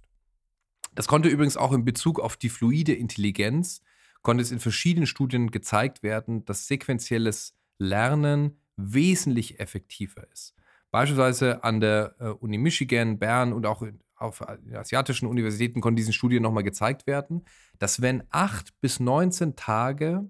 Das 0.94 1.08
konnte 1.08 1.28
übrigens 1.28 1.56
auch 1.56 1.72
in 1.72 1.84
Bezug 1.84 2.20
auf 2.20 2.36
die 2.36 2.48
fluide 2.48 2.94
Intelligenz, 2.94 3.80
konnte 4.22 4.42
es 4.42 4.52
in 4.52 4.60
verschiedenen 4.60 5.08
Studien 5.08 5.50
gezeigt 5.50 6.04
werden, 6.04 6.44
dass 6.44 6.68
sequenzielles 6.68 7.56
Lernen 7.78 8.60
wesentlich 8.76 9.58
effektiver 9.58 10.24
ist. 10.32 10.54
Beispielsweise 10.92 11.64
an 11.64 11.80
der 11.80 12.14
äh, 12.20 12.28
Uni 12.28 12.58
Michigan, 12.58 13.18
Bern 13.18 13.52
und 13.52 13.66
auch 13.66 13.82
auf 14.16 14.42
asiatischen 14.48 15.26
Universitäten 15.26 15.80
konnten 15.80 15.96
diese 15.96 16.12
Studien 16.12 16.42
nochmal 16.42 16.62
gezeigt 16.62 17.06
werden, 17.06 17.44
dass 17.78 18.00
wenn 18.00 18.24
8 18.30 18.80
bis 18.80 18.98
19 18.98 19.56
Tage, 19.56 20.28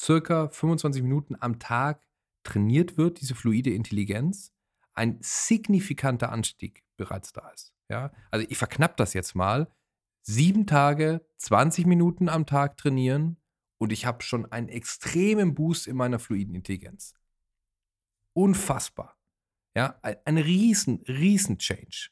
circa 0.00 0.48
25 0.48 1.02
Minuten 1.02 1.36
am 1.38 1.58
Tag 1.58 2.06
trainiert 2.44 2.96
wird, 2.96 3.20
diese 3.20 3.34
fluide 3.34 3.70
Intelligenz, 3.70 4.52
ein 4.94 5.18
signifikanter 5.20 6.30
Anstieg 6.30 6.84
bereits 6.96 7.32
da 7.32 7.48
ist. 7.50 7.72
Ja? 7.88 8.12
Also 8.30 8.46
ich 8.48 8.58
verknapp 8.58 8.96
das 8.96 9.12
jetzt 9.14 9.34
mal. 9.34 9.70
Sieben 10.22 10.66
Tage, 10.66 11.26
20 11.38 11.86
Minuten 11.86 12.28
am 12.28 12.46
Tag 12.46 12.76
trainieren 12.76 13.36
und 13.78 13.92
ich 13.92 14.06
habe 14.06 14.22
schon 14.22 14.50
einen 14.52 14.68
extremen 14.68 15.54
Boost 15.54 15.86
in 15.86 15.96
meiner 15.96 16.18
fluiden 16.18 16.54
Intelligenz. 16.54 17.14
Unfassbar. 18.34 19.16
Ja, 19.74 19.98
ein 20.02 20.36
riesen, 20.36 21.02
riesen 21.08 21.58
Change. 21.58 22.10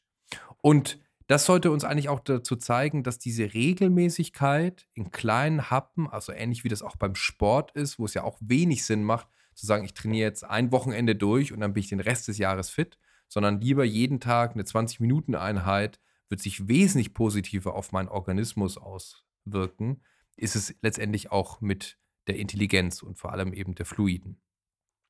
Und 0.61 0.99
das 1.27 1.45
sollte 1.45 1.69
uns 1.69 1.83
eigentlich 1.83 2.09
auch 2.09 2.21
dazu 2.21 2.55
zeigen, 2.55 3.03
dass 3.03 3.19
diese 3.19 3.53
Regelmäßigkeit 3.53 4.87
in 4.93 5.11
kleinen 5.11 5.69
Happen, 5.69 6.07
also 6.07 6.31
ähnlich 6.31 6.63
wie 6.63 6.69
das 6.69 6.81
auch 6.81 6.95
beim 6.95 7.13
Sport 7.13 7.71
ist, 7.73 7.99
wo 7.99 8.05
es 8.05 8.15
ja 8.15 8.23
auch 8.23 8.37
wenig 8.41 8.83
Sinn 8.83 9.03
macht, 9.03 9.27
zu 9.53 9.65
sagen, 9.65 9.85
ich 9.85 9.93
trainiere 9.93 10.27
jetzt 10.27 10.43
ein 10.43 10.71
Wochenende 10.71 11.15
durch 11.15 11.53
und 11.53 11.59
dann 11.59 11.73
bin 11.73 11.81
ich 11.81 11.89
den 11.89 11.99
Rest 11.99 12.27
des 12.27 12.37
Jahres 12.37 12.69
fit, 12.69 12.97
sondern 13.27 13.61
lieber 13.61 13.83
jeden 13.83 14.19
Tag 14.19 14.53
eine 14.53 14.63
20-Minuten-Einheit 14.63 15.99
wird 16.29 16.41
sich 16.41 16.67
wesentlich 16.67 17.13
positiver 17.13 17.75
auf 17.75 17.91
meinen 17.91 18.07
Organismus 18.07 18.77
auswirken, 18.77 20.01
ist 20.35 20.55
es 20.55 20.73
letztendlich 20.81 21.31
auch 21.31 21.61
mit 21.61 21.97
der 22.27 22.37
Intelligenz 22.37 23.03
und 23.03 23.17
vor 23.17 23.33
allem 23.33 23.53
eben 23.53 23.75
der 23.75 23.85
Fluiden. 23.85 24.41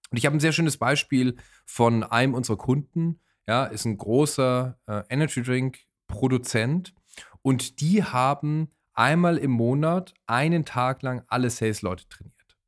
Und 0.10 0.18
ich 0.18 0.26
habe 0.26 0.36
ein 0.36 0.42
sehr 0.42 0.54
schönes 0.54 0.78
Beispiel 0.78 1.38
von 1.66 2.04
einem 2.04 2.34
unserer 2.34 2.58
Kunden, 2.58 3.20
ja, 3.50 3.66
ist 3.66 3.86
ein 3.86 3.98
großer 3.98 4.78
äh, 4.86 5.02
Energy 5.10 5.42
Drink 5.42 5.80
Produzent 6.08 6.94
und 7.42 7.82
die 7.82 8.04
haben 8.04 8.70
einmal 8.94 9.40
im 9.40 9.50
Monat 9.50 10.14
einen 10.28 10.66
Tag 10.66 11.02
lang 11.02 11.24
alle 11.28 11.50
Sales-Leute 11.50 12.08
trainiert. 12.10 12.60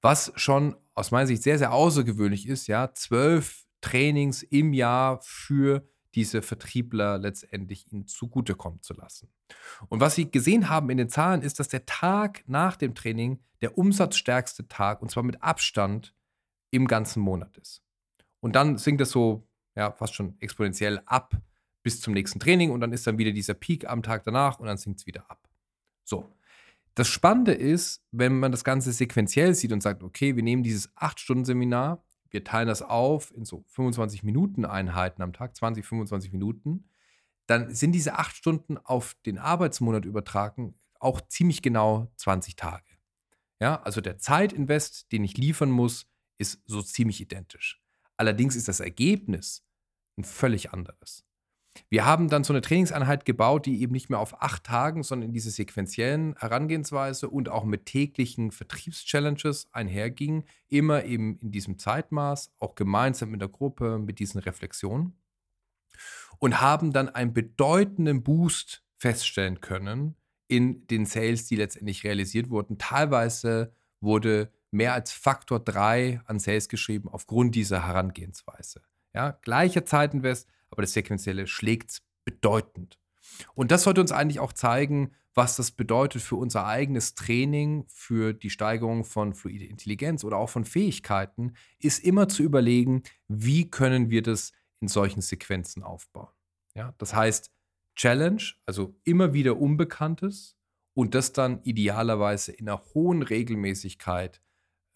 Was 0.00 0.32
schon 0.36 0.76
aus 0.94 1.10
meiner 1.10 1.26
Sicht 1.26 1.42
sehr, 1.42 1.58
sehr 1.58 1.74
außergewöhnlich 1.74 2.48
ist, 2.48 2.68
ja, 2.68 2.94
zwölf 2.94 3.66
Trainings 3.82 4.42
im 4.42 4.72
Jahr 4.72 5.20
für 5.20 5.86
diese 6.14 6.40
Vertriebler 6.40 7.18
letztendlich 7.18 7.92
ihnen 7.92 8.06
zugutekommen 8.06 8.80
zu 8.80 8.94
lassen. 8.94 9.28
Und 9.90 10.00
was 10.00 10.14
Sie 10.14 10.30
gesehen 10.30 10.70
haben 10.70 10.88
in 10.88 10.96
den 10.96 11.10
Zahlen 11.10 11.42
ist, 11.42 11.60
dass 11.60 11.68
der 11.68 11.84
Tag 11.84 12.44
nach 12.46 12.76
dem 12.76 12.94
Training 12.94 13.42
der 13.60 13.76
umsatzstärkste 13.76 14.68
Tag 14.68 15.02
und 15.02 15.10
zwar 15.10 15.22
mit 15.22 15.42
Abstand 15.42 16.14
im 16.70 16.86
ganzen 16.86 17.20
Monat 17.20 17.58
ist. 17.58 17.82
Und 18.40 18.56
dann 18.56 18.78
sinkt 18.78 19.02
es 19.02 19.10
so 19.10 19.46
ja, 19.74 19.92
fast 19.92 20.14
schon 20.14 20.36
exponentiell 20.40 21.00
ab 21.06 21.36
bis 21.82 22.00
zum 22.00 22.14
nächsten 22.14 22.40
Training 22.40 22.70
und 22.70 22.80
dann 22.80 22.92
ist 22.92 23.06
dann 23.06 23.18
wieder 23.18 23.32
dieser 23.32 23.54
Peak 23.54 23.88
am 23.88 24.02
Tag 24.02 24.24
danach 24.24 24.58
und 24.58 24.66
dann 24.66 24.78
sinkt 24.78 25.00
es 25.00 25.06
wieder 25.06 25.30
ab. 25.30 25.48
So. 26.04 26.30
Das 26.96 27.08
Spannende 27.08 27.52
ist, 27.52 28.04
wenn 28.12 28.38
man 28.38 28.52
das 28.52 28.62
Ganze 28.62 28.92
sequenziell 28.92 29.54
sieht 29.54 29.72
und 29.72 29.82
sagt, 29.82 30.04
okay, 30.04 30.36
wir 30.36 30.44
nehmen 30.44 30.62
dieses 30.62 30.94
8-Stunden-Seminar 30.94 32.04
wir 32.34 32.44
teilen 32.44 32.66
das 32.66 32.82
auf 32.82 33.32
in 33.34 33.44
so 33.44 33.64
25 33.68 34.24
Minuten 34.24 34.64
Einheiten 34.66 35.22
am 35.22 35.32
Tag, 35.32 35.56
20, 35.56 35.86
25 35.86 36.32
Minuten, 36.32 36.84
dann 37.46 37.72
sind 37.72 37.92
diese 37.92 38.18
acht 38.18 38.36
Stunden 38.36 38.76
auf 38.76 39.14
den 39.24 39.38
Arbeitsmonat 39.38 40.04
übertragen 40.04 40.74
auch 40.98 41.20
ziemlich 41.20 41.62
genau 41.62 42.10
20 42.16 42.56
Tage. 42.56 42.84
Ja, 43.60 43.80
also 43.82 44.00
der 44.00 44.18
Zeitinvest, 44.18 45.12
den 45.12 45.22
ich 45.22 45.36
liefern 45.36 45.70
muss, 45.70 46.06
ist 46.36 46.60
so 46.66 46.82
ziemlich 46.82 47.20
identisch. 47.20 47.80
Allerdings 48.24 48.56
ist 48.56 48.68
das 48.68 48.80
Ergebnis 48.80 49.62
ein 50.16 50.24
völlig 50.24 50.72
anderes. 50.72 51.26
Wir 51.90 52.06
haben 52.06 52.30
dann 52.30 52.42
so 52.42 52.54
eine 52.54 52.62
Trainingseinheit 52.62 53.26
gebaut, 53.26 53.66
die 53.66 53.82
eben 53.82 53.92
nicht 53.92 54.08
mehr 54.08 54.18
auf 54.18 54.40
acht 54.40 54.64
Tagen, 54.64 55.02
sondern 55.02 55.28
in 55.28 55.34
diese 55.34 55.50
sequenziellen 55.50 56.34
Herangehensweise 56.38 57.28
und 57.28 57.50
auch 57.50 57.64
mit 57.64 57.84
täglichen 57.84 58.50
Vertriebschallenges 58.50 59.68
einherging. 59.72 60.44
Immer 60.68 61.04
eben 61.04 61.36
in 61.40 61.50
diesem 61.50 61.78
Zeitmaß, 61.78 62.50
auch 62.58 62.76
gemeinsam 62.76 63.30
mit 63.30 63.42
der 63.42 63.48
Gruppe, 63.50 63.98
mit 63.98 64.20
diesen 64.20 64.40
Reflexionen. 64.40 65.18
Und 66.38 66.62
haben 66.62 66.94
dann 66.94 67.10
einen 67.10 67.34
bedeutenden 67.34 68.22
Boost 68.22 68.82
feststellen 68.96 69.60
können 69.60 70.16
in 70.48 70.86
den 70.86 71.04
Sales, 71.04 71.46
die 71.46 71.56
letztendlich 71.56 72.04
realisiert 72.04 72.48
wurden. 72.48 72.78
Teilweise 72.78 73.74
wurde 74.00 74.50
mehr 74.74 74.92
als 74.92 75.12
Faktor 75.12 75.60
3 75.60 76.20
an 76.26 76.38
Sales 76.38 76.68
geschrieben 76.68 77.08
aufgrund 77.08 77.54
dieser 77.54 77.86
Herangehensweise. 77.86 78.82
Ja, 79.14 79.38
gleicher 79.42 79.86
Zeitinvest, 79.86 80.48
aber 80.70 80.82
das 80.82 80.92
Sequenzielle 80.92 81.46
schlägt 81.46 82.02
bedeutend. 82.24 82.98
Und 83.54 83.70
das 83.70 83.84
sollte 83.84 84.00
uns 84.00 84.12
eigentlich 84.12 84.40
auch 84.40 84.52
zeigen, 84.52 85.12
was 85.32 85.56
das 85.56 85.70
bedeutet 85.70 86.22
für 86.22 86.36
unser 86.36 86.66
eigenes 86.66 87.14
Training, 87.14 87.84
für 87.88 88.32
die 88.32 88.50
Steigerung 88.50 89.04
von 89.04 89.34
fluide 89.34 89.64
Intelligenz 89.64 90.24
oder 90.24 90.36
auch 90.36 90.48
von 90.48 90.64
Fähigkeiten, 90.64 91.54
ist 91.78 92.04
immer 92.04 92.28
zu 92.28 92.42
überlegen, 92.42 93.02
wie 93.28 93.70
können 93.70 94.10
wir 94.10 94.22
das 94.22 94.52
in 94.80 94.88
solchen 94.88 95.22
Sequenzen 95.22 95.82
aufbauen. 95.82 96.32
Ja, 96.74 96.94
das 96.98 97.14
heißt, 97.14 97.52
Challenge, 97.96 98.42
also 98.66 98.96
immer 99.04 99.32
wieder 99.32 99.56
Unbekanntes 99.56 100.56
und 100.94 101.14
das 101.14 101.32
dann 101.32 101.62
idealerweise 101.62 102.52
in 102.52 102.68
einer 102.68 102.84
hohen 102.94 103.22
Regelmäßigkeit 103.22 104.40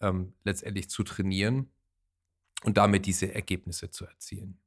ähm, 0.01 0.33
letztendlich 0.43 0.89
zu 0.89 1.03
trainieren 1.03 1.69
und 2.63 2.77
damit 2.77 3.05
diese 3.05 3.33
Ergebnisse 3.33 3.89
zu 3.89 4.05
erzielen. 4.05 4.59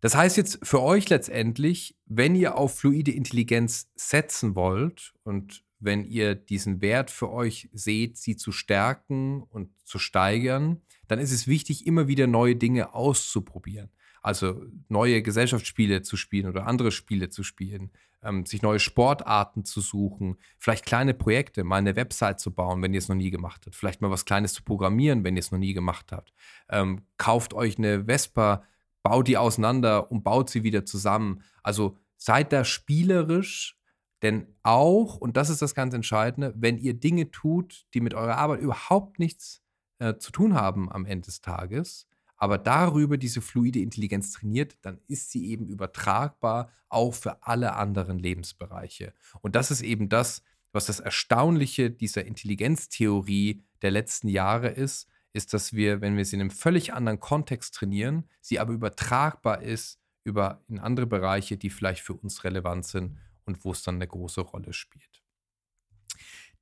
Das 0.00 0.16
heißt 0.16 0.36
jetzt 0.36 0.58
für 0.64 0.80
euch 0.82 1.08
letztendlich, 1.08 1.96
wenn 2.06 2.34
ihr 2.34 2.56
auf 2.56 2.76
fluide 2.76 3.12
Intelligenz 3.12 3.90
setzen 3.94 4.56
wollt 4.56 5.14
und 5.22 5.64
wenn 5.78 6.04
ihr 6.04 6.34
diesen 6.34 6.80
Wert 6.80 7.10
für 7.10 7.30
euch 7.30 7.68
seht, 7.72 8.16
sie 8.16 8.36
zu 8.36 8.52
stärken 8.52 9.42
und 9.42 9.70
zu 9.84 9.98
steigern, 9.98 10.82
dann 11.08 11.18
ist 11.18 11.32
es 11.32 11.46
wichtig, 11.46 11.86
immer 11.86 12.08
wieder 12.08 12.26
neue 12.26 12.56
Dinge 12.56 12.94
auszuprobieren. 12.94 13.90
Also 14.22 14.64
neue 14.88 15.22
Gesellschaftsspiele 15.22 16.02
zu 16.02 16.16
spielen 16.16 16.46
oder 16.46 16.66
andere 16.66 16.92
Spiele 16.92 17.28
zu 17.28 17.42
spielen, 17.42 17.90
ähm, 18.22 18.46
sich 18.46 18.62
neue 18.62 18.78
Sportarten 18.78 19.64
zu 19.64 19.80
suchen, 19.80 20.36
vielleicht 20.58 20.86
kleine 20.86 21.14
Projekte, 21.14 21.64
mal 21.64 21.76
eine 21.76 21.96
Website 21.96 22.40
zu 22.40 22.52
bauen, 22.52 22.82
wenn 22.82 22.94
ihr 22.94 22.98
es 22.98 23.08
noch 23.08 23.16
nie 23.16 23.30
gemacht 23.30 23.62
habt, 23.66 23.76
vielleicht 23.76 24.00
mal 24.00 24.10
was 24.10 24.24
Kleines 24.24 24.52
zu 24.52 24.62
programmieren, 24.62 25.24
wenn 25.24 25.36
ihr 25.36 25.40
es 25.40 25.52
noch 25.52 25.58
nie 25.58 25.74
gemacht 25.74 26.12
habt. 26.12 26.32
Ähm, 26.68 27.02
kauft 27.16 27.54
euch 27.54 27.78
eine 27.78 28.04
Vespa 28.04 28.62
baut 29.02 29.28
die 29.28 29.36
auseinander 29.36 30.10
und 30.10 30.22
baut 30.22 30.50
sie 30.50 30.62
wieder 30.62 30.84
zusammen. 30.84 31.42
Also 31.62 31.96
seid 32.16 32.52
da 32.52 32.64
spielerisch, 32.64 33.78
denn 34.22 34.46
auch, 34.62 35.16
und 35.16 35.36
das 35.36 35.50
ist 35.50 35.62
das 35.62 35.74
ganz 35.74 35.94
Entscheidende, 35.94 36.54
wenn 36.56 36.78
ihr 36.78 36.94
Dinge 36.94 37.30
tut, 37.30 37.86
die 37.94 38.00
mit 38.00 38.14
eurer 38.14 38.38
Arbeit 38.38 38.60
überhaupt 38.60 39.18
nichts 39.18 39.62
äh, 39.98 40.16
zu 40.16 40.30
tun 40.30 40.54
haben 40.54 40.90
am 40.90 41.04
Ende 41.04 41.26
des 41.26 41.40
Tages, 41.40 42.06
aber 42.42 42.58
darüber 42.58 43.18
diese 43.18 43.40
fluide 43.40 43.78
Intelligenz 43.78 44.32
trainiert, 44.32 44.76
dann 44.82 44.98
ist 45.06 45.30
sie 45.30 45.46
eben 45.46 45.68
übertragbar 45.68 46.72
auch 46.88 47.14
für 47.14 47.40
alle 47.46 47.76
anderen 47.76 48.18
Lebensbereiche. 48.18 49.14
Und 49.42 49.54
das 49.54 49.70
ist 49.70 49.80
eben 49.80 50.08
das, 50.08 50.42
was 50.72 50.86
das 50.86 50.98
Erstaunliche 50.98 51.92
dieser 51.92 52.24
Intelligenztheorie 52.24 53.62
der 53.82 53.92
letzten 53.92 54.26
Jahre 54.26 54.70
ist, 54.70 55.06
ist, 55.32 55.54
dass 55.54 55.72
wir, 55.72 56.00
wenn 56.00 56.16
wir 56.16 56.24
sie 56.24 56.34
in 56.34 56.40
einem 56.40 56.50
völlig 56.50 56.92
anderen 56.92 57.20
Kontext 57.20 57.76
trainieren, 57.76 58.28
sie 58.40 58.58
aber 58.58 58.72
übertragbar 58.72 59.62
ist 59.62 60.00
über 60.24 60.64
in 60.66 60.80
andere 60.80 61.06
Bereiche, 61.06 61.56
die 61.56 61.70
vielleicht 61.70 62.02
für 62.02 62.14
uns 62.14 62.42
relevant 62.42 62.84
sind 62.84 63.18
und 63.44 63.64
wo 63.64 63.70
es 63.70 63.84
dann 63.84 63.94
eine 63.94 64.08
große 64.08 64.40
Rolle 64.40 64.72
spielt. 64.72 65.11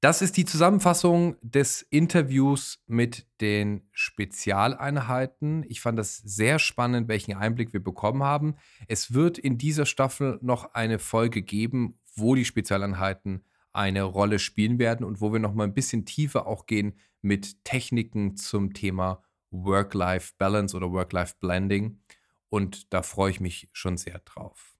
Das 0.02 0.22
ist 0.22 0.38
die 0.38 0.46
Zusammenfassung 0.46 1.36
des 1.42 1.82
Interviews 1.82 2.82
mit 2.86 3.26
den 3.42 3.82
Spezialeinheiten. 3.92 5.66
Ich 5.68 5.82
fand 5.82 5.98
das 5.98 6.16
sehr 6.16 6.58
spannend, 6.58 7.08
welchen 7.08 7.34
Einblick 7.34 7.74
wir 7.74 7.84
bekommen 7.84 8.22
haben. 8.22 8.56
Es 8.88 9.12
wird 9.12 9.36
in 9.36 9.58
dieser 9.58 9.84
Staffel 9.84 10.38
noch 10.40 10.72
eine 10.72 10.98
Folge 10.98 11.42
geben, 11.42 11.98
wo 12.14 12.34
die 12.34 12.46
Spezialeinheiten 12.46 13.44
eine 13.74 14.04
Rolle 14.04 14.38
spielen 14.38 14.78
werden 14.78 15.04
und 15.04 15.20
wo 15.20 15.34
wir 15.34 15.38
noch 15.38 15.52
mal 15.52 15.64
ein 15.64 15.74
bisschen 15.74 16.06
tiefer 16.06 16.46
auch 16.46 16.64
gehen 16.64 16.98
mit 17.20 17.62
Techniken 17.64 18.36
zum 18.36 18.72
Thema 18.72 19.22
Work-Life-Balance 19.50 20.74
oder 20.74 20.90
Work-Life-Blending. 20.92 22.00
Und 22.48 22.90
da 22.94 23.02
freue 23.02 23.32
ich 23.32 23.40
mich 23.40 23.68
schon 23.74 23.98
sehr 23.98 24.20
drauf. 24.20 24.74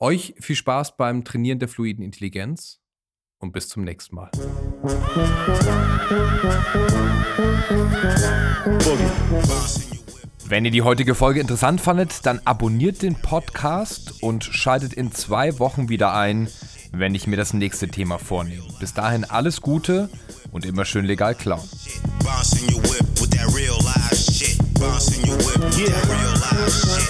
Euch 0.00 0.34
viel 0.40 0.56
Spaß 0.56 0.96
beim 0.96 1.22
Trainieren 1.24 1.60
der 1.60 1.68
fluiden 1.68 2.04
Intelligenz 2.04 2.83
und 3.44 3.52
bis 3.52 3.68
zum 3.68 3.84
nächsten 3.84 4.16
Mal. 4.16 4.30
Wenn 10.46 10.64
ihr 10.64 10.70
die 10.70 10.82
heutige 10.82 11.14
Folge 11.14 11.40
interessant 11.40 11.80
fandet, 11.80 12.26
dann 12.26 12.40
abonniert 12.44 13.02
den 13.02 13.14
Podcast 13.14 14.22
und 14.22 14.44
schaltet 14.44 14.92
in 14.92 15.12
zwei 15.12 15.58
Wochen 15.58 15.88
wieder 15.88 16.14
ein, 16.14 16.48
wenn 16.92 17.14
ich 17.14 17.26
mir 17.26 17.36
das 17.36 17.52
nächste 17.52 17.88
Thema 17.88 18.18
vornehme. 18.18 18.64
Bis 18.80 18.94
dahin 18.94 19.24
alles 19.24 19.60
Gute 19.60 20.08
und 20.52 20.64
immer 20.64 20.84
schön 20.84 21.04
legal 21.04 21.34
klauen. 21.34 21.68
Yeah. 25.76 27.03